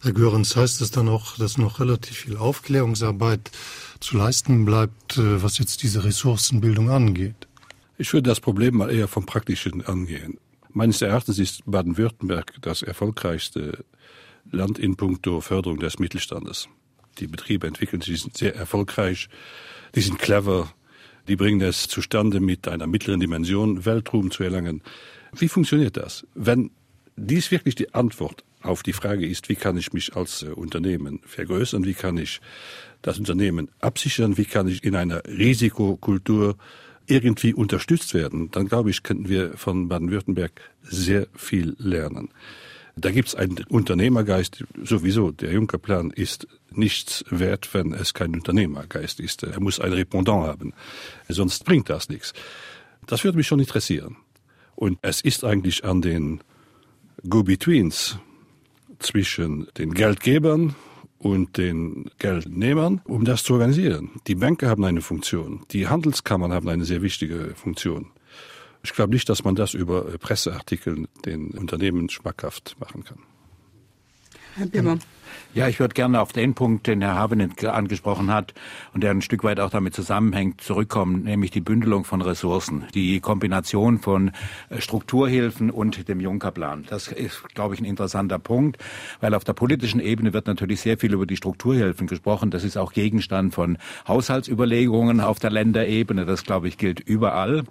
[0.00, 3.50] Herr Görens, heißt es dann auch, dass noch relativ viel Aufklärungsarbeit
[4.00, 7.48] zu leisten bleibt, äh, was jetzt diese Ressourcenbildung angeht?
[7.98, 10.38] Ich würde das Problem mal eher vom Praktischen angehen.
[10.70, 13.84] Meines Erachtens ist Baden-Württemberg das erfolgreichste
[14.50, 16.68] Land in puncto Förderung des Mittelstandes.
[17.18, 19.28] Die Betriebe entwickeln sich, sind sehr erfolgreich,
[19.94, 20.72] die sind clever,
[21.28, 24.82] die bringen es zustande, mit einer mittleren Dimension Weltruhm zu erlangen.
[25.36, 26.26] Wie funktioniert das?
[26.34, 26.70] Wenn
[27.16, 31.20] dies wirklich die Antwort auf die Frage ist, wie kann ich mich als äh, Unternehmen
[31.24, 32.40] vergrößern, wie kann ich
[33.02, 36.56] das Unternehmen absichern, wie kann ich in einer Risikokultur
[37.06, 42.30] irgendwie unterstützt werden, dann glaube ich, könnten wir von Baden-Württemberg sehr viel lernen.
[42.96, 45.32] Da gibt es einen Unternehmergeist sowieso.
[45.32, 49.42] Der Juncker-Plan ist nichts wert, wenn es kein Unternehmergeist ist.
[49.42, 50.72] Er muss ein Repondant haben.
[51.28, 52.32] Sonst bringt das nichts.
[53.06, 54.16] Das würde mich schon interessieren.
[54.76, 56.40] Und es ist eigentlich an den
[57.28, 58.18] Go-Betweens
[58.98, 60.74] zwischen den Geldgebern
[61.18, 64.10] und den Geldnehmern, um das zu organisieren.
[64.26, 68.10] Die Banker haben eine Funktion, die Handelskammern haben eine sehr wichtige Funktion.
[68.84, 73.18] Ich glaube nicht, dass man das über Presseartikeln den Unternehmen schmackhaft machen kann.
[74.56, 74.98] Herr Bimmer.
[75.54, 78.54] Ja, ich würde gerne auf den Punkt, den Herr Habenet angesprochen hat
[78.92, 83.20] und der ein Stück weit auch damit zusammenhängt, zurückkommen, nämlich die Bündelung von Ressourcen, die
[83.20, 84.32] Kombination von
[84.68, 86.86] äh, Strukturhilfen und dem Juncker-Plan.
[86.90, 88.78] Das ist, glaube ich, ein interessanter Punkt,
[89.20, 92.50] weil auf der politischen Ebene wird natürlich sehr viel über die Strukturhilfen gesprochen.
[92.50, 96.26] Das ist auch Gegenstand von Haushaltsüberlegungen auf der Länderebene.
[96.26, 97.62] Das, glaube ich, gilt überall.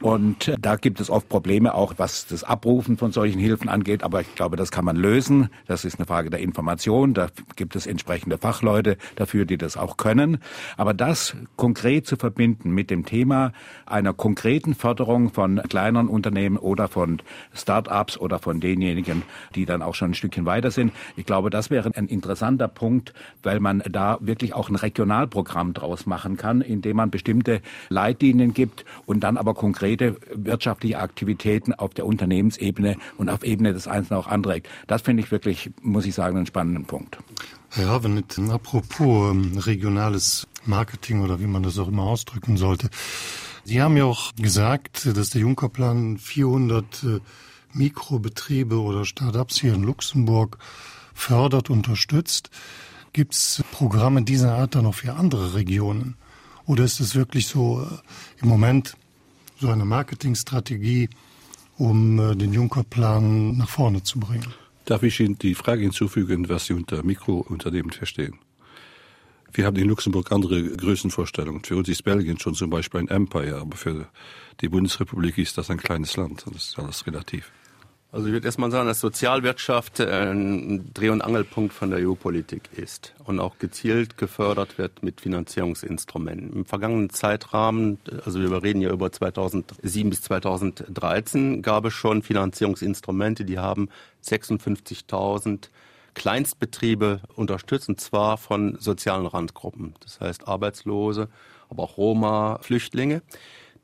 [0.00, 4.02] Und äh, da gibt es oft Probleme, auch was das Abrufen von solchen Hilfen angeht.
[4.02, 5.48] Aber ich glaube, das kann man lösen.
[5.66, 7.01] Das ist eine Frage der Information.
[7.10, 10.38] Da gibt es entsprechende Fachleute dafür, die das auch können.
[10.76, 13.52] Aber das konkret zu verbinden mit dem Thema
[13.86, 17.20] einer konkreten Förderung von kleineren Unternehmen oder von
[17.52, 19.22] Start-ups oder von denjenigen,
[19.54, 23.12] die dann auch schon ein Stückchen weiter sind, ich glaube, das wäre ein interessanter Punkt,
[23.42, 28.84] weil man da wirklich auch ein Regionalprogramm draus machen kann, indem man bestimmte Leitlinien gibt
[29.06, 34.26] und dann aber konkrete wirtschaftliche Aktivitäten auf der Unternehmensebene und auf Ebene des Einzelnen auch
[34.26, 34.68] anträgt.
[34.86, 37.16] Das finde ich wirklich, muss ich sagen, einen spannenden Punkt.
[37.16, 37.42] Punkt.
[37.70, 42.90] Herr Havenet, apropos ähm, regionales Marketing oder wie man das auch immer ausdrücken sollte.
[43.64, 47.20] Sie haben ja auch gesagt, dass der Juncker-Plan 400 äh,
[47.72, 50.58] Mikrobetriebe oder Start-ups hier in Luxemburg
[51.14, 52.50] fördert, unterstützt.
[53.12, 56.16] Gibt es Programme dieser Art dann auch für andere Regionen?
[56.66, 58.96] Oder ist es wirklich so äh, im Moment
[59.58, 61.08] so eine Marketingstrategie,
[61.78, 64.52] um äh, den Juncker-Plan nach vorne zu bringen?
[64.84, 68.38] Darf ich Ihnen die Frage hinzufügen, was Sie unter Mikrounternehmen verstehen?
[69.52, 71.62] Wir haben in Luxemburg andere Größenvorstellungen.
[71.62, 74.08] Für uns ist Belgien schon zum Beispiel ein Empire, aber für
[74.60, 76.44] die Bundesrepublik ist das ein kleines Land.
[76.46, 77.52] Das ist alles relativ.
[78.12, 83.14] Also ich würde erstmal sagen, dass Sozialwirtschaft ein Dreh- und Angelpunkt von der EU-Politik ist
[83.24, 86.52] und auch gezielt gefördert wird mit Finanzierungsinstrumenten.
[86.52, 87.96] Im vergangenen Zeitrahmen,
[88.26, 93.88] also wir reden ja über 2007 bis 2013, gab es schon Finanzierungsinstrumente, die haben
[94.22, 95.70] 56.000
[96.12, 101.28] Kleinstbetriebe unterstützt, und zwar von sozialen Randgruppen, das heißt Arbeitslose,
[101.70, 103.22] aber auch Roma, Flüchtlinge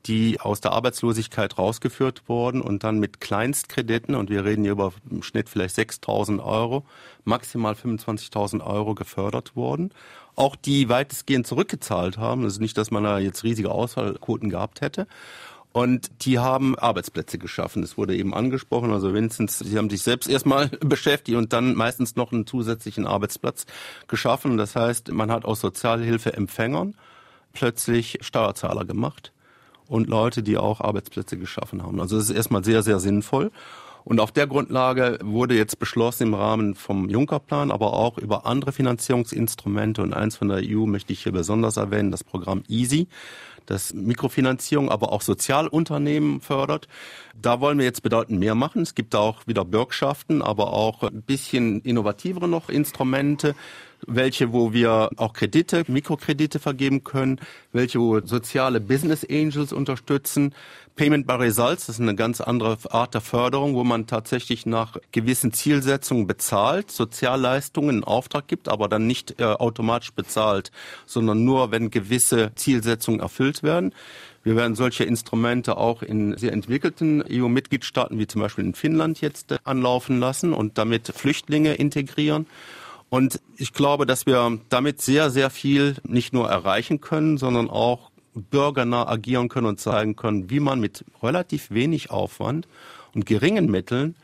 [0.07, 4.93] die aus der Arbeitslosigkeit rausgeführt wurden und dann mit Kleinstkrediten, und wir reden hier über
[5.11, 6.85] im Schnitt vielleicht 6.000 Euro,
[7.25, 9.91] maximal 25.000 Euro gefördert wurden.
[10.37, 12.45] Auch die weitestgehend zurückgezahlt haben.
[12.45, 15.09] Das ist nicht, dass man da jetzt riesige Ausfallquoten gehabt hätte.
[15.73, 17.83] Und die haben Arbeitsplätze geschaffen.
[17.83, 18.93] Es wurde eben angesprochen.
[18.93, 23.67] Also wenigstens, sie haben sich selbst erstmal beschäftigt und dann meistens noch einen zusätzlichen Arbeitsplatz
[24.07, 24.57] geschaffen.
[24.57, 26.95] Das heißt, man hat aus Sozialhilfeempfängern
[27.53, 29.33] plötzlich Steuerzahler gemacht
[29.89, 32.01] und Leute, die auch Arbeitsplätze geschaffen haben.
[32.01, 33.51] Also das ist erstmal sehr, sehr sinnvoll.
[34.05, 38.73] Und auf der Grundlage wurde jetzt beschlossen im Rahmen vom Juncker-Plan, aber auch über andere
[38.73, 43.09] Finanzierungsinstrumente und eins von der EU möchte ich hier besonders erwähnen, das Programm EASY,
[43.67, 46.89] das Mikrofinanzierung, aber auch Sozialunternehmen fördert.
[47.39, 48.81] Da wollen wir jetzt bedeutend mehr machen.
[48.81, 53.55] Es gibt auch wieder Bürgschaften, aber auch ein bisschen innovativere noch Instrumente
[54.07, 57.41] welche, wo wir auch Kredite, Mikrokredite vergeben können,
[57.73, 60.55] welche, wo soziale Business Angels unterstützen.
[60.97, 64.97] Payment by Results, das ist eine ganz andere Art der Förderung, wo man tatsächlich nach
[65.13, 70.73] gewissen Zielsetzungen bezahlt, Sozialleistungen in Auftrag gibt, aber dann nicht äh, automatisch bezahlt,
[71.07, 73.95] sondern nur, wenn gewisse Zielsetzungen erfüllt werden.
[74.43, 79.53] Wir werden solche Instrumente auch in sehr entwickelten EU-Mitgliedstaaten wie zum Beispiel in Finnland jetzt
[79.53, 82.47] äh, anlaufen lassen und damit Flüchtlinge integrieren.
[83.11, 88.11] Und ich glaube, dass wir damit sehr, sehr viel nicht nur erreichen können, sondern auch
[88.35, 92.69] bürgernah agieren können und zeigen können, wie man mit relativ wenig Aufwand
[93.15, 94.15] und geringen Mitteln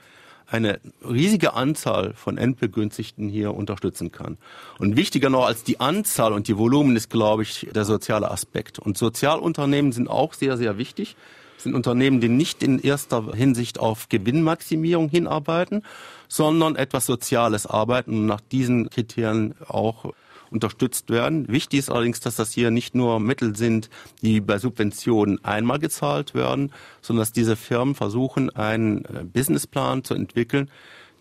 [0.47, 4.37] eine riesige Anzahl von Endbegünstigten hier unterstützen kann.
[4.79, 8.79] Und wichtiger noch als die Anzahl und die Volumen ist, glaube ich, der soziale Aspekt.
[8.79, 11.17] Und Sozialunternehmen sind auch sehr, sehr wichtig
[11.65, 15.83] sind Unternehmen, die nicht in erster Hinsicht auf Gewinnmaximierung hinarbeiten,
[16.29, 20.13] sondern etwas Soziales arbeiten und nach diesen Kriterien auch
[20.51, 21.49] unterstützt werden.
[21.49, 23.91] Wichtig ist allerdings, dass das hier nicht nur Mittel sind,
[24.23, 26.73] die bei Subventionen einmal gezahlt werden,
[27.03, 30.71] sondern dass diese Firmen versuchen, einen äh, Businessplan zu entwickeln,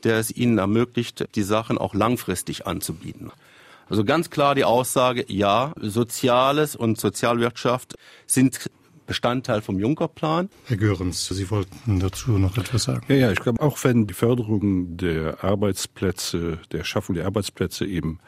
[0.04, 3.32] der es ihnen ermöglicht, die Sachen auch langfristig anzubieten.
[3.90, 7.96] Also ganz klar die Aussage, ja, Soziales und Sozialwirtschaft
[8.28, 8.70] sind
[9.06, 10.50] Bestandteil vom Juncker-Plan.
[10.66, 13.06] Herr Görens, Sie wollten dazu noch etwas sagen.
[13.10, 18.20] Ja, ja, ich glaube, auch wenn die Förderung der Arbeitsplätze, der Schaffung der Arbeitsplätze im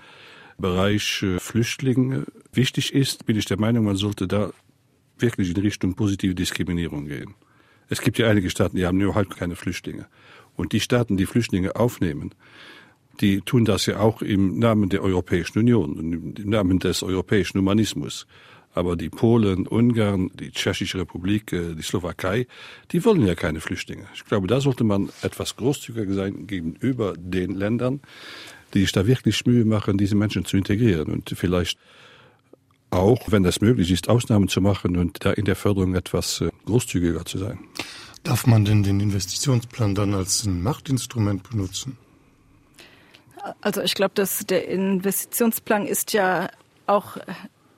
[0.58, 4.52] Bereich äh, Flüchtlinge wichtig ist, bin ich der Meinung, man sollte da
[5.18, 7.36] wirklich in Richtung positive Diskriminierung gehen.
[7.88, 10.08] Es gibt ja einige Staaten, die haben überhaupt keine Flüchtlinge.
[10.56, 12.34] Und die Staaten, die Flüchtlinge aufnehmen,
[13.22, 18.28] die tun das ja auch im Namen der Europäischen Union, im Namen des europäischen Humanismus.
[18.76, 22.46] Aber die Polen, Ungarn, die Tschechische Republik, äh, die Slowakei,
[22.92, 24.06] die wollen ja keine Flüchtlinge.
[24.14, 28.02] Ich glaube, da sollte man etwas großzügiger sein gegenüber den Ländern.
[28.74, 31.80] die sich da wirklich Mühe machen, diese Menschen zu integrieren und vielleicht
[32.90, 36.50] auch, wenn es möglich ist, Ausnahmen zu machen und da in der Förderung etwas äh,
[36.66, 37.60] großzügiger zu sein.
[38.24, 41.98] Darf man denn den Investitionsplan dann als ein Machtinstrument benutzen?
[43.62, 46.50] Also ich glaube, dass der Investitionsplan ist ja
[46.88, 47.18] auch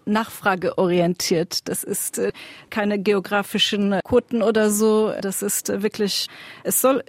[0.08, 1.68] nachfrageorientiert.
[1.68, 2.32] Das ist äh,
[2.70, 5.14] keine geografischen Quoten oder so.
[5.22, 6.28] Das ist wirklich,
[6.64, 7.04] es soll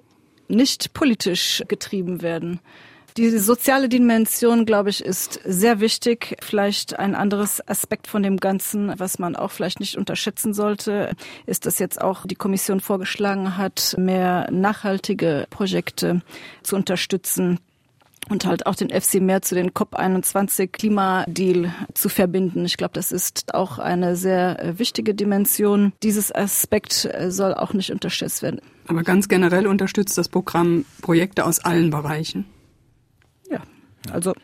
[0.48, 2.60] nicht politisch getrieben werden.
[3.18, 6.36] Die soziale Dimension, glaube ich, ist sehr wichtig.
[6.40, 11.10] Vielleicht ein anderes Aspekt von dem Ganzen, was man auch vielleicht nicht unterschätzen sollte,
[11.44, 16.22] ist, dass jetzt auch die Kommission vorgeschlagen hat, mehr nachhaltige Projekte
[16.62, 17.58] zu unterstützen
[18.28, 22.64] und halt auch den FC mehr zu den COP21 Klimadeal zu verbinden.
[22.64, 25.92] Ich glaube, das ist auch eine sehr äh, wichtige Dimension.
[26.02, 28.60] Dieses Aspekt äh, soll auch nicht unterschätzt werden.
[28.86, 32.46] Aber ganz generell unterstützt das Programm Projekte aus allen Bereichen.
[33.50, 33.60] Ja,
[34.12, 34.34] also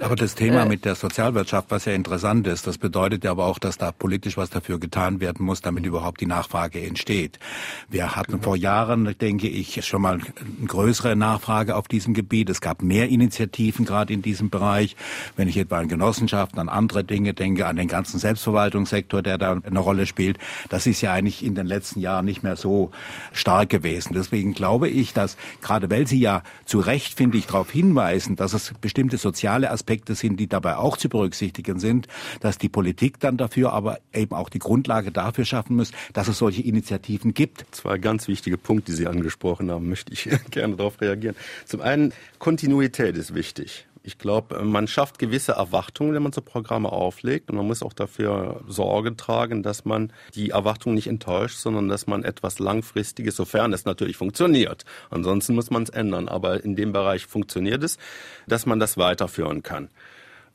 [0.00, 0.68] aber das Thema äh.
[0.68, 4.36] mit der Sozialwirtschaft, was ja interessant ist, das bedeutet ja aber auch, dass da politisch
[4.36, 7.38] was dafür getan werden muss, damit überhaupt die Nachfrage entsteht.
[7.88, 12.50] Wir hatten vor Jahren, denke ich, schon mal eine größere Nachfrage auf diesem Gebiet.
[12.50, 14.96] Es gab mehr Initiativen gerade in diesem Bereich.
[15.36, 19.52] Wenn ich etwa an Genossenschaften, an andere Dinge denke, an den ganzen Selbstverwaltungssektor, der da
[19.52, 22.90] eine Rolle spielt, das ist ja eigentlich in den letzten Jahren nicht mehr so
[23.32, 24.14] stark gewesen.
[24.14, 28.52] Deswegen glaube ich, dass gerade weil Sie ja zu Recht, finde ich, darauf hinweisen, dass
[28.52, 32.08] es bestimmte soziale Aspekte Aspekte sind, die dabei auch zu berücksichtigen sind,
[32.40, 36.38] dass die Politik dann dafür aber eben auch die Grundlage dafür schaffen muss, dass es
[36.38, 37.66] solche Initiativen gibt.
[37.70, 41.36] Zwei ganz wichtige Punkte, die Sie angesprochen haben, möchte ich gerne darauf reagieren.
[41.66, 43.86] Zum einen, Kontinuität ist wichtig.
[44.06, 47.50] Ich glaube, man schafft gewisse Erwartungen, wenn man so Programme auflegt.
[47.50, 52.06] Und man muss auch dafür Sorge tragen, dass man die Erwartungen nicht enttäuscht, sondern dass
[52.06, 54.84] man etwas Langfristiges, sofern es natürlich funktioniert.
[55.08, 56.28] Ansonsten muss man es ändern.
[56.28, 57.96] Aber in dem Bereich funktioniert es,
[58.46, 59.88] dass man das weiterführen kann.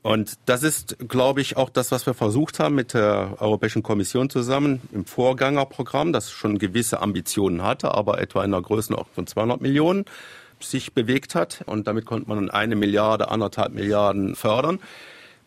[0.02, 4.30] Und das ist, glaube ich, auch das, was wir versucht haben mit der Europäischen Kommission
[4.30, 9.60] zusammen im Vorgangerprogramm, das schon gewisse Ambitionen hatte, aber etwa in der Größenordnung von 200
[9.60, 10.06] Millionen
[10.62, 11.64] sich bewegt hat.
[11.66, 14.80] Und damit konnte man eine Milliarde, anderthalb Milliarden fördern.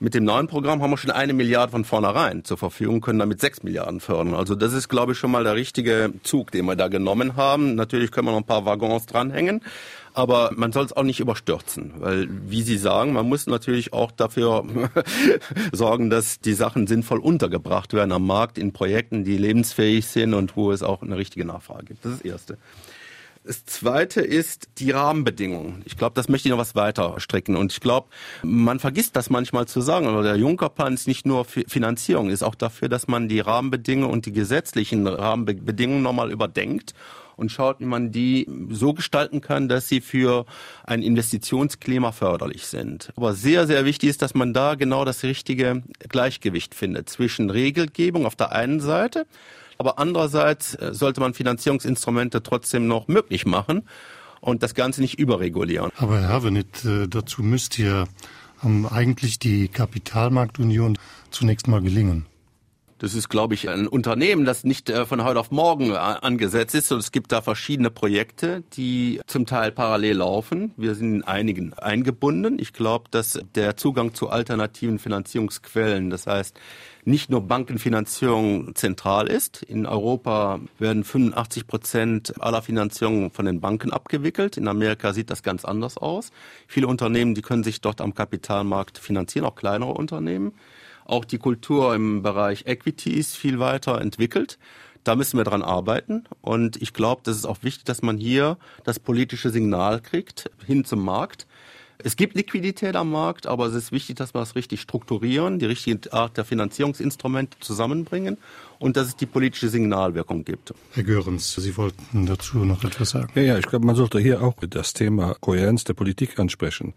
[0.02, 3.40] Mit dem neuen Programm haben wir schon eine Milliarde von vornherein zur Verfügung, können damit
[3.40, 4.34] sechs Milliarden fördern.
[4.34, 7.76] Also das ist, glaube ich, schon mal der richtige Zug, den wir da genommen haben.
[7.76, 9.60] Natürlich können wir noch ein paar Waggons dranhängen,
[10.12, 14.10] aber man soll es auch nicht überstürzen, weil, wie Sie sagen, man muss natürlich auch
[14.10, 14.64] dafür
[15.72, 20.56] sorgen, dass die Sachen sinnvoll untergebracht werden am Markt in Projekten, die lebensfähig sind und
[20.56, 22.04] wo es auch eine richtige Nachfrage gibt.
[22.04, 22.58] Das ist das Erste.
[23.44, 25.82] Das Zweite ist die Rahmenbedingungen.
[25.84, 27.56] Ich glaube, das möchte ich noch was weiter strecken.
[27.56, 28.08] Und ich glaube,
[28.44, 30.06] man vergisst das manchmal zu sagen.
[30.06, 34.12] Aber der Juncker-Plan ist nicht nur für Finanzierung, ist auch dafür, dass man die Rahmenbedingungen
[34.12, 36.94] und die gesetzlichen Rahmenbedingungen nochmal überdenkt
[37.34, 40.46] und schaut, wie man die so gestalten kann, dass sie für
[40.84, 43.12] ein Investitionsklima förderlich sind.
[43.16, 48.24] Aber sehr, sehr wichtig ist, dass man da genau das richtige Gleichgewicht findet zwischen Regelgebung
[48.24, 49.26] auf der einen Seite
[49.82, 53.82] aber andererseits äh, sollte man Finanzierungsinstrumente trotzdem noch möglich machen
[54.40, 55.90] und das Ganze nicht überregulieren.
[55.96, 58.04] Aber Herr Havenit, äh, dazu müsste ja
[58.62, 60.98] ähm, eigentlich die Kapitalmarktunion
[61.32, 62.26] zunächst mal gelingen.
[62.98, 66.92] Das ist, glaube ich, ein Unternehmen, das nicht äh, von heute auf morgen angesetzt ist.
[66.92, 70.72] Und es gibt da verschiedene Projekte, die zum Teil parallel laufen.
[70.76, 72.60] Wir sind in einigen eingebunden.
[72.60, 76.56] Ich glaube, dass der Zugang zu alternativen Finanzierungsquellen, das heißt
[77.04, 79.62] nicht nur Bankenfinanzierung zentral ist.
[79.62, 84.56] In Europa werden 85 Prozent aller Finanzierungen von den Banken abgewickelt.
[84.56, 86.30] In Amerika sieht das ganz anders aus.
[86.68, 90.52] Viele Unternehmen, die können sich dort am Kapitalmarkt finanzieren, auch kleinere Unternehmen.
[91.04, 94.58] Auch die Kultur im Bereich Equity ist viel weiter entwickelt.
[95.02, 96.24] Da müssen wir dran arbeiten.
[96.40, 100.84] Und ich glaube, das ist auch wichtig, dass man hier das politische Signal kriegt hin
[100.84, 101.48] zum Markt
[102.04, 105.66] es gibt Liquidität am Markt, aber es ist wichtig, dass wir es richtig strukturieren, die
[105.66, 108.38] richtige Art der Finanzierungsinstrumente zusammenbringen
[108.78, 110.74] und dass es die politische Signalwirkung gibt.
[110.92, 113.30] Herr Görens, Sie wollten dazu noch etwas sagen.
[113.34, 116.94] Ja, ja, ich glaube, man sollte hier auch das Thema Kohärenz der Politik ansprechen.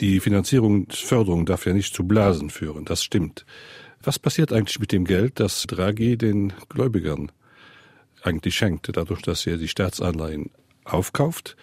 [0.00, 3.44] Die Finanzierungsförderung darf ja nicht zu Blasen führen, das stimmt.
[4.02, 7.30] Was passiert eigentlich mit dem Geld, das Draghi den Gläubigern
[8.22, 10.50] eigentlich schenkt, dadurch, dass er die Staatsanleihen
[10.84, 11.56] aufkauft?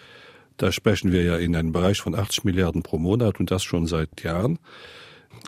[0.60, 3.86] Da sprechen wir ja in einem Bereich von 80 Milliarden pro Monat und das schon
[3.86, 4.58] seit Jahren.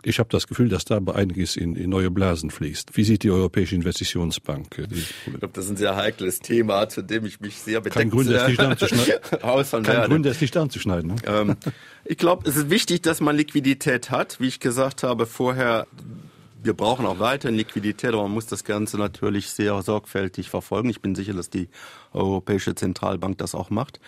[0.01, 2.97] Ich habe das Gefühl, dass da einiges in, in neue Blasen fließt.
[2.97, 4.79] Wie sieht die Europäische Investitionsbank?
[4.79, 7.95] Äh, ich glaube, das ist ein sehr heikles Thema, zu dem ich mich sehr bedeckt
[7.95, 9.21] Kein Grund, es nicht anzuschneiden.
[9.83, 11.11] Kein Grund, es nicht anzuschneiden.
[11.11, 11.15] Ne?
[11.27, 11.57] Ähm,
[12.05, 14.39] ich glaube, es ist wichtig, dass man Liquidität hat.
[14.39, 15.85] Wie ich gesagt habe vorher,
[16.63, 20.89] wir brauchen auch weiterhin Liquidität, aber man muss das Ganze natürlich sehr sorgfältig verfolgen.
[20.89, 21.69] Ich bin sicher, dass die
[22.13, 23.99] Europäische Zentralbank das auch macht.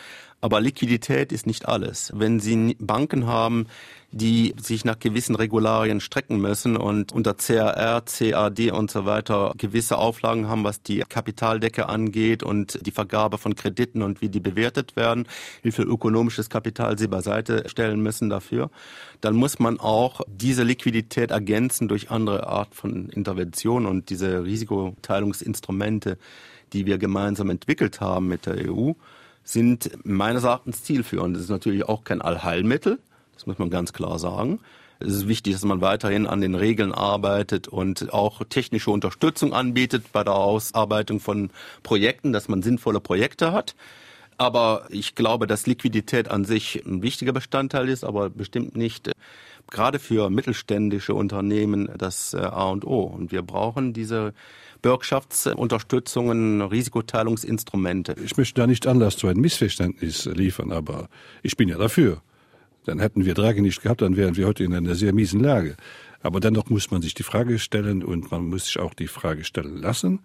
[0.41, 2.11] Aber Liquidität ist nicht alles.
[2.15, 3.65] Wenn Sie Banken haben,
[4.11, 9.97] die sich nach gewissen Regularien strecken müssen und unter CRR, CAD und so weiter gewisse
[9.97, 14.95] Auflagen haben, was die Kapitaldecke angeht und die Vergabe von Krediten und wie die bewertet
[14.95, 15.27] werden,
[15.63, 18.69] wie viel ökonomisches Kapital sie beiseite stellen müssen dafür,
[19.19, 26.17] dann muss man auch diese Liquidität ergänzen durch andere Art von Intervention und diese Risikoteilungsinstrumente,
[26.75, 28.91] die wir gemeinsam entwickelt haben mit der EU,
[29.43, 31.35] sind meines Erachtens zielführend.
[31.35, 32.99] Das ist natürlich auch kein Allheilmittel.
[33.33, 34.59] Das muss man ganz klar sagen.
[34.99, 40.11] Es ist wichtig, dass man weiterhin an den Regeln arbeitet und auch technische Unterstützung anbietet
[40.11, 41.49] bei der Ausarbeitung von
[41.83, 43.75] Projekten, dass man sinnvolle Projekte hat.
[44.37, 49.11] Aber ich glaube, dass Liquidität an sich ein wichtiger Bestandteil ist, aber bestimmt nicht
[49.69, 53.01] gerade für mittelständische Unternehmen das äh, A und O.
[53.03, 54.33] Und wir brauchen diese
[54.85, 58.15] Bürgschaftsunterstützungen, Risikoteilungsinstrumente.
[58.23, 61.09] Ich möchte da nicht Anlass zu einem Missverständnis liefern, aber
[61.41, 62.21] ich bin ja dafür.
[62.83, 65.75] Dann hätten wir Draghi nicht gehabt, dann wären wir heute in einer sehr miesen Lage.
[66.21, 69.43] Aber dennoch muss man sich die Frage stellen und man muss sich auch die Frage
[69.43, 70.19] stellen lassen,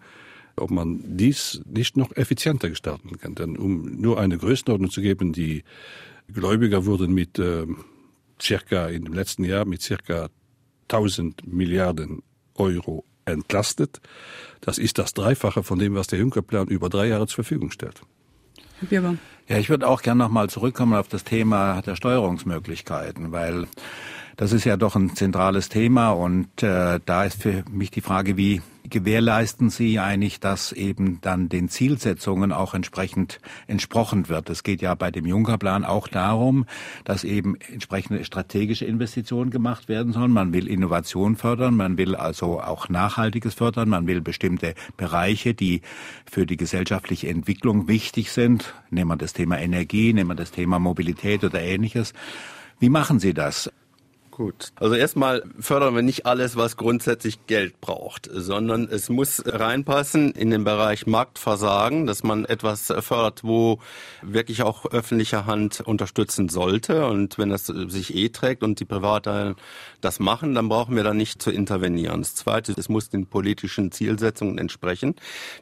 [0.57, 3.33] ob man dies nicht noch effizienter gestalten kann.
[3.33, 5.63] Denn um nur eine Größenordnung zu geben, die
[6.31, 7.65] Gläubiger wurden mit äh,
[8.39, 10.29] circa in dem letzten Jahr mit circa
[10.87, 12.21] 1000 Milliarden
[12.53, 14.01] Euro entlastet.
[14.61, 18.01] Das ist das Dreifache von dem, was der Juncker-Plan über drei Jahre zur Verfügung stellt.
[18.81, 19.19] Bierbaum.
[19.47, 23.67] Ja, ich würde auch gerne noch mal zurückkommen auf das Thema der Steuerungsmöglichkeiten, weil
[24.41, 28.37] das ist ja doch ein zentrales Thema und äh, da ist für mich die Frage,
[28.37, 34.49] wie gewährleisten Sie eigentlich, dass eben dann den Zielsetzungen auch entsprechend entsprochen wird?
[34.49, 36.65] Es geht ja bei dem Juncker-Plan auch darum,
[37.03, 40.31] dass eben entsprechende strategische Investitionen gemacht werden sollen.
[40.31, 45.81] Man will Innovation fördern, man will also auch Nachhaltiges fördern, man will bestimmte Bereiche, die
[46.25, 50.79] für die gesellschaftliche Entwicklung wichtig sind, nehmen wir das Thema Energie, nehmen wir das Thema
[50.79, 52.15] Mobilität oder ähnliches.
[52.79, 53.69] Wie machen Sie das?
[54.31, 54.71] Gut.
[54.75, 60.49] Also erstmal fördern wir nicht alles, was grundsätzlich Geld braucht, sondern es muss reinpassen in
[60.49, 63.79] den Bereich Marktversagen, dass man etwas fördert, wo
[64.21, 67.07] wirklich auch öffentliche Hand unterstützen sollte.
[67.07, 69.55] Und wenn das sich eh trägt und die Private
[69.99, 72.21] das machen, dann brauchen wir da nicht zu intervenieren.
[72.21, 75.15] Das Zweite, es muss den politischen Zielsetzungen entsprechen.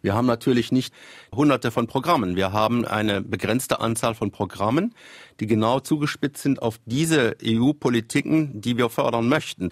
[0.04, 0.94] Wir haben natürlich nicht
[1.34, 2.36] hunderte von Programmen.
[2.36, 4.94] Wir haben eine begrenzte Anzahl von Programmen,
[5.40, 9.72] die genau zugespitzt sind auf diese EU-Politiken, die wir fördern möchten.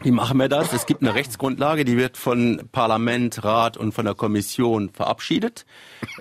[0.00, 0.72] Wie machen wir das?
[0.72, 5.66] Es gibt eine Rechtsgrundlage, die wird von Parlament, Rat und von der Kommission verabschiedet.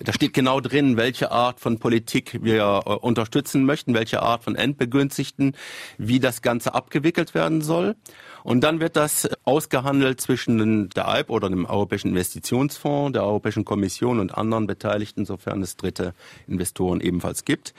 [0.02, 4.56] Da steht genau drin, welche Art von Politik wir äh, unterstützen möchten, welche Art von
[4.56, 5.56] Endbegünstigten,
[6.00, 7.96] wie das Ganze abgewickelt werden soll.
[8.44, 14.20] Und dann wird das ausgehandelt zwischen der ALP oder dem Europäischen Investitionsfonds, der Europäischen Kommission
[14.20, 16.14] und anderen Beteiligten, sofern es dritte
[16.48, 17.74] Investoren ebenfalls gibt.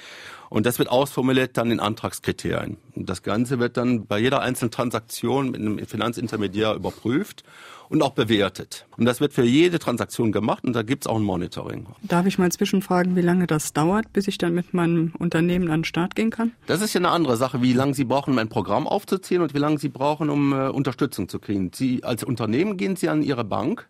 [0.48, 2.78] Und das wird ausformuliert dann in Antragskriterien.
[2.94, 7.44] Und das Ganze wird dann bei jeder einzelnen Transaktion mit einem Finanzintermediär überprüft
[7.88, 8.86] und auch bewertet.
[8.96, 11.86] Und das wird für jede Transaktion gemacht und da gibt es auch ein Monitoring.
[12.02, 15.80] Darf ich mal zwischenfragen, wie lange das dauert, bis ich dann mit meinem Unternehmen an
[15.80, 16.52] den Start gehen kann?
[16.66, 19.54] Das ist ja eine andere Sache, wie lange Sie brauchen, um ein Programm aufzuziehen und
[19.54, 21.70] wie lange Sie brauchen, um äh, Unterstützung zu kriegen.
[21.74, 23.88] Sie als Unternehmen gehen Sie an Ihre Bank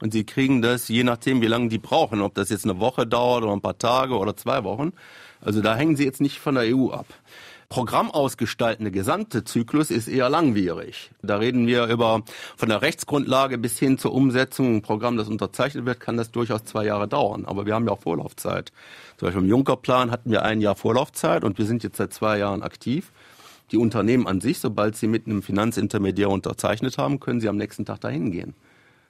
[0.00, 3.06] und Sie kriegen das, je nachdem, wie lange die brauchen, ob das jetzt eine Woche
[3.06, 4.92] dauert oder ein paar Tage oder zwei Wochen.
[5.40, 7.06] Also da hängen Sie jetzt nicht von der EU ab.
[7.68, 11.10] Programm ausgestaltende gesamte Zyklus ist eher langwierig.
[11.20, 12.22] Da reden wir über
[12.56, 14.76] von der Rechtsgrundlage bis hin zur Umsetzung.
[14.76, 17.44] Ein Programm, das unterzeichnet wird, kann das durchaus zwei Jahre dauern.
[17.44, 18.72] Aber wir haben ja auch Vorlaufzeit.
[19.18, 22.38] Zum Beispiel im Juncker-Plan hatten wir ein Jahr Vorlaufzeit und wir sind jetzt seit zwei
[22.38, 23.12] Jahren aktiv.
[23.70, 27.84] Die Unternehmen an sich, sobald sie mit einem Finanzintermediär unterzeichnet haben, können sie am nächsten
[27.84, 28.54] Tag dahin gehen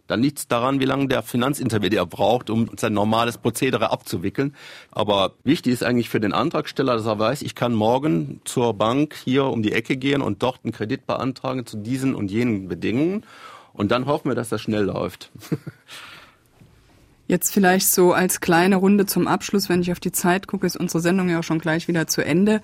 [0.09, 4.57] dann liegt es daran, wie lange der Finanzintermediär braucht, um sein normales Prozedere abzuwickeln.
[4.91, 9.15] Aber wichtig ist eigentlich für den Antragsteller, dass er weiß, ich kann morgen zur Bank
[9.23, 13.23] hier um die Ecke gehen und dort einen Kredit beantragen zu diesen und jenen Bedingungen.
[13.75, 15.31] Und dann hoffen wir, dass das schnell läuft.
[17.29, 20.79] Jetzt vielleicht so als kleine Runde zum Abschluss, wenn ich auf die Zeit gucke, ist
[20.79, 22.63] unsere Sendung ja auch schon gleich wieder zu Ende.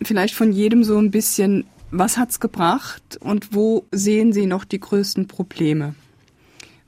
[0.00, 4.78] Vielleicht von jedem so ein bisschen, was hat's gebracht und wo sehen Sie noch die
[4.78, 5.96] größten Probleme?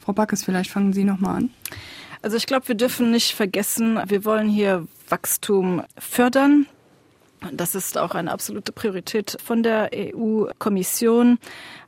[0.01, 1.51] Frau Backes, vielleicht fangen Sie noch mal an.
[2.23, 6.67] Also ich glaube, wir dürfen nicht vergessen, wir wollen hier Wachstum fördern.
[7.53, 11.39] Das ist auch eine absolute Priorität von der EU-Kommission.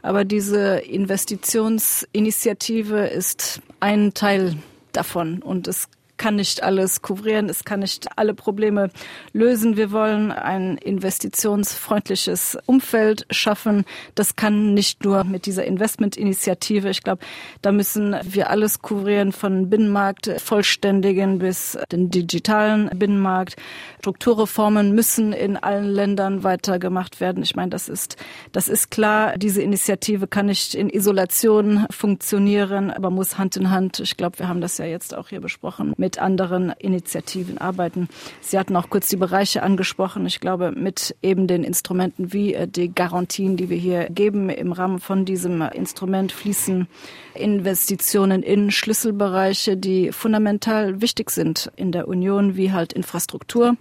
[0.00, 4.56] Aber diese Investitionsinitiative ist ein Teil
[4.92, 5.42] davon.
[5.42, 5.90] Und es
[6.22, 8.90] kann nicht alles kouvrieren, es kann nicht alle Probleme
[9.32, 9.76] lösen.
[9.76, 13.84] Wir wollen ein investitionsfreundliches Umfeld schaffen.
[14.14, 16.90] Das kann nicht nur mit dieser Investmentinitiative.
[16.90, 17.24] Ich glaube,
[17.60, 23.56] da müssen wir alles kouvrieren von Binnenmarkt vollständigen bis den digitalen Binnenmarkt.
[23.98, 27.42] Strukturreformen müssen in allen Ländern weitergemacht werden.
[27.42, 28.16] Ich meine, das ist,
[28.52, 29.36] das ist klar.
[29.38, 34.46] Diese Initiative kann nicht in Isolation funktionieren, aber muss Hand in Hand, ich glaube, wir
[34.46, 38.08] haben das ja jetzt auch hier besprochen, mit anderen Initiativen arbeiten.
[38.40, 40.26] Sie hatten auch kurz die Bereiche angesprochen.
[40.26, 44.72] Ich glaube, mit eben den Instrumenten wie äh, die Garantien, die wir hier geben, im
[44.72, 46.86] Rahmen von diesem Instrument fließen
[47.34, 53.76] Investitionen in Schlüsselbereiche, die fundamental wichtig sind in der Union, wie halt Infrastruktur,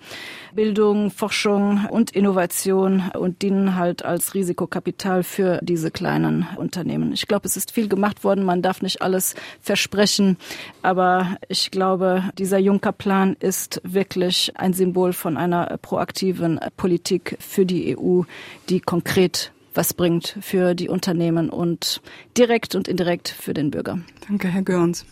[0.53, 7.13] Bildung, Forschung und Innovation und dienen halt als Risikokapital für diese kleinen Unternehmen.
[7.13, 8.43] Ich glaube, es ist viel gemacht worden.
[8.43, 10.37] Man darf nicht alles versprechen.
[10.81, 17.97] Aber ich glaube, dieser Juncker-Plan ist wirklich ein Symbol von einer proaktiven Politik für die
[17.97, 18.23] EU,
[18.69, 22.01] die konkret was bringt für die Unternehmen und
[22.37, 23.99] direkt und indirekt für den Bürger.
[24.27, 25.05] Danke, Herr Görns.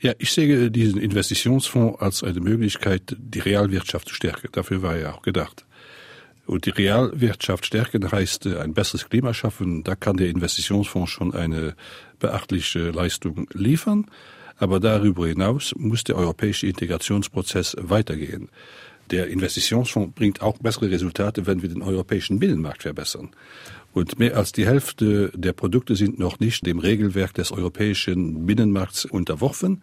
[0.00, 4.48] Ja, ich sehe diesen Investitionsfonds als eine Möglichkeit, die Realwirtschaft zu stärken.
[4.52, 5.66] Dafür war er auch gedacht.
[6.46, 9.84] Und die Realwirtschaft stärken heißt äh, ein besseres Klima schaffen.
[9.84, 11.76] Da kann der Investitionsfonds schon eine
[12.18, 14.06] beachtliche Leistung liefern.
[14.60, 18.50] Aber darüber hinaus muss der europäische Integrationsprozess weitergehen.
[19.10, 23.30] Der Investitionsfonds bringt auch bessere Resultate, wenn wir den europäischen Binnenmarkt verbessern.
[23.92, 29.06] Und mehr als die Hälfte der Produkte sind noch nicht dem Regelwerk des europäischen Binnenmarkts
[29.06, 29.82] unterworfen.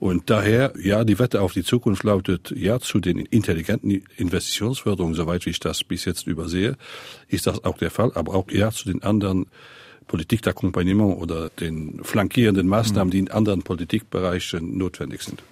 [0.00, 5.46] Und daher, ja, die Wette auf die Zukunft lautet ja zu den intelligenten Investitionsförderungen, soweit
[5.46, 6.76] ich das bis jetzt übersehe,
[7.28, 9.46] ist das auch der Fall, aber auch ja zu den anderen
[10.06, 15.42] Politik d'accompagnement oder den flankierenden Maßnahmen, die in anderen Politikbereichen notwendig sind.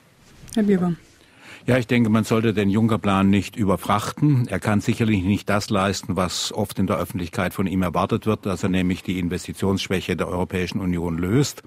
[0.55, 0.95] Herr Bieber.
[1.67, 4.49] Ja, ich denke, man sollte den Juncker-Plan nicht überfrachten.
[4.49, 8.47] Er kann sicherlich nicht das leisten, was oft in der Öffentlichkeit von ihm erwartet wird,
[8.47, 11.63] dass er nämlich die Investitionsschwäche der Europäischen Union löst.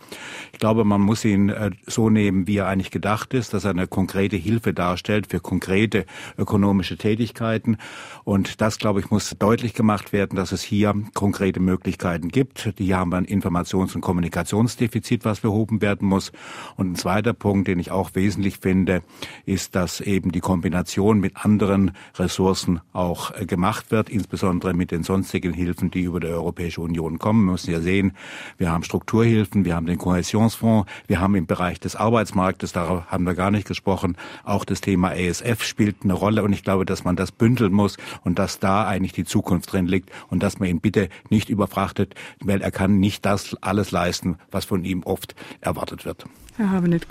[0.51, 3.69] Ich glaube, man muss ihn äh, so nehmen, wie er eigentlich gedacht ist, dass er
[3.69, 6.07] eine konkrete Hilfe darstellt für konkrete
[6.39, 7.77] ökonomische Tätigkeiten.
[8.23, 12.73] Und das, glaube ich, muss deutlich gemacht werden, dass es hier konkrete Möglichkeiten gibt.
[12.79, 16.31] Hier haben wir ein Informations- und Kommunikationsdefizit, was behoben werden muss.
[16.77, 19.03] Und ein zweiter Punkt, den ich auch wesentlich finde,
[19.45, 25.03] ist, dass eben die Kombination mit anderen Ressourcen auch äh, gemacht wird, insbesondere mit den
[25.03, 27.45] sonstigen Hilfen, die über die Europäische Union kommen.
[27.45, 28.13] Wir müssen ja sehen,
[28.57, 33.25] wir haben Strukturhilfen, wir haben den Kohäsionsfonds, wir haben im Bereich des Arbeitsmarktes, darauf haben
[33.25, 37.03] wir gar nicht gesprochen, auch das Thema ESF spielt eine Rolle und ich glaube, dass
[37.03, 40.69] man das bündeln muss und dass da eigentlich die Zukunft drin liegt und dass man
[40.69, 45.35] ihn bitte nicht überfrachtet, weil er kann nicht das alles leisten, was von ihm oft
[45.61, 46.25] erwartet wird.
[46.57, 47.07] Herr Habenet.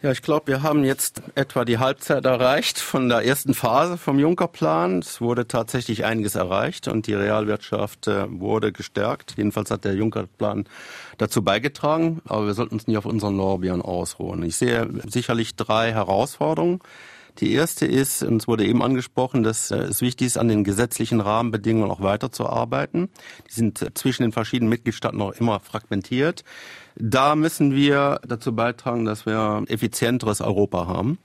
[0.00, 4.20] Ja, ich glaube, wir haben jetzt etwa die Halbzeit erreicht von der ersten Phase vom
[4.20, 5.00] Juncker-Plan.
[5.00, 9.34] Es wurde tatsächlich einiges erreicht und die Realwirtschaft äh, wurde gestärkt.
[9.36, 10.66] Jedenfalls hat der Juncker-Plan
[11.16, 14.44] dazu beigetragen, aber wir sollten uns nicht auf unseren Lorbeeren ausruhen.
[14.44, 16.78] Ich sehe sicherlich drei Herausforderungen.
[17.38, 20.64] Die erste ist, und es wurde eben angesprochen, dass äh, es wichtig ist, an den
[20.64, 23.08] gesetzlichen Rahmenbedingungen auch weiterzuarbeiten.
[23.48, 26.44] Die sind zwischen den verschiedenen Mitgliedstaaten noch immer fragmentiert.
[26.96, 31.18] Da müssen wir dazu beitragen, dass wir effizienteres Europa haben.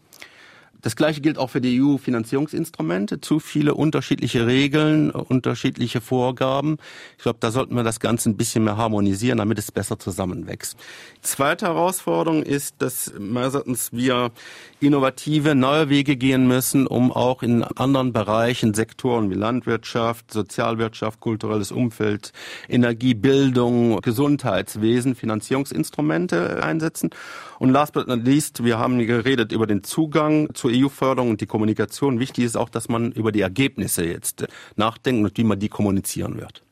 [0.83, 3.21] Das gleiche gilt auch für die EU-Finanzierungsinstrumente.
[3.21, 6.77] Zu viele unterschiedliche Regeln, unterschiedliche Vorgaben.
[7.17, 10.77] Ich glaube, da sollten wir das Ganze ein bisschen mehr harmonisieren, damit es besser zusammenwächst.
[11.21, 14.31] Zweite Herausforderung ist, dass meistens wir
[14.81, 21.71] innovative neue Wege gehen müssen, um auch in anderen Bereichen, Sektoren wie Landwirtschaft, Sozialwirtschaft, kulturelles
[21.71, 22.33] Umfeld,
[22.67, 27.11] Energie, Bildung, Gesundheitswesen, Finanzierungsinstrumente einsetzen.
[27.59, 31.45] Und last but not least, wir haben geredet über den Zugang zur EU-Förderung und die
[31.45, 32.19] Kommunikation.
[32.19, 34.45] Wichtig ist auch, dass man über die Ergebnisse jetzt
[34.75, 36.63] nachdenkt und wie man die kommunizieren wird.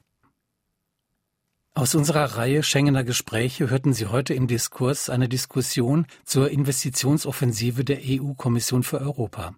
[1.73, 7.99] Aus unserer Reihe Schengener Gespräche hörten Sie heute im Diskurs eine Diskussion zur Investitionsoffensive der
[8.03, 9.55] EU-Kommission für Europa.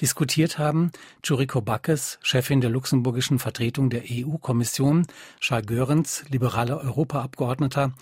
[0.00, 5.06] Diskutiert haben Churiko Backes, Chefin der luxemburgischen Vertretung der EU-Kommission,
[5.40, 7.92] Charles Görens, liberaler Europaabgeordneter,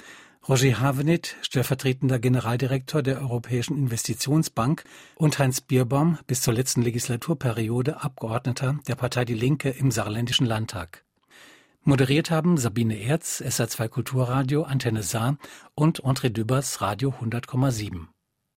[0.49, 4.85] Roger Havenit, stellvertretender Generaldirektor der Europäischen Investitionsbank
[5.17, 11.05] und Heinz Bierbaum, bis zur letzten Legislaturperiode Abgeordneter der Partei Die Linke im Saarländischen Landtag.
[11.83, 15.37] Moderiert haben Sabine Erz, SA2 Kulturradio, Antenne Saar
[15.75, 18.07] und André Dübers, Radio 100,7.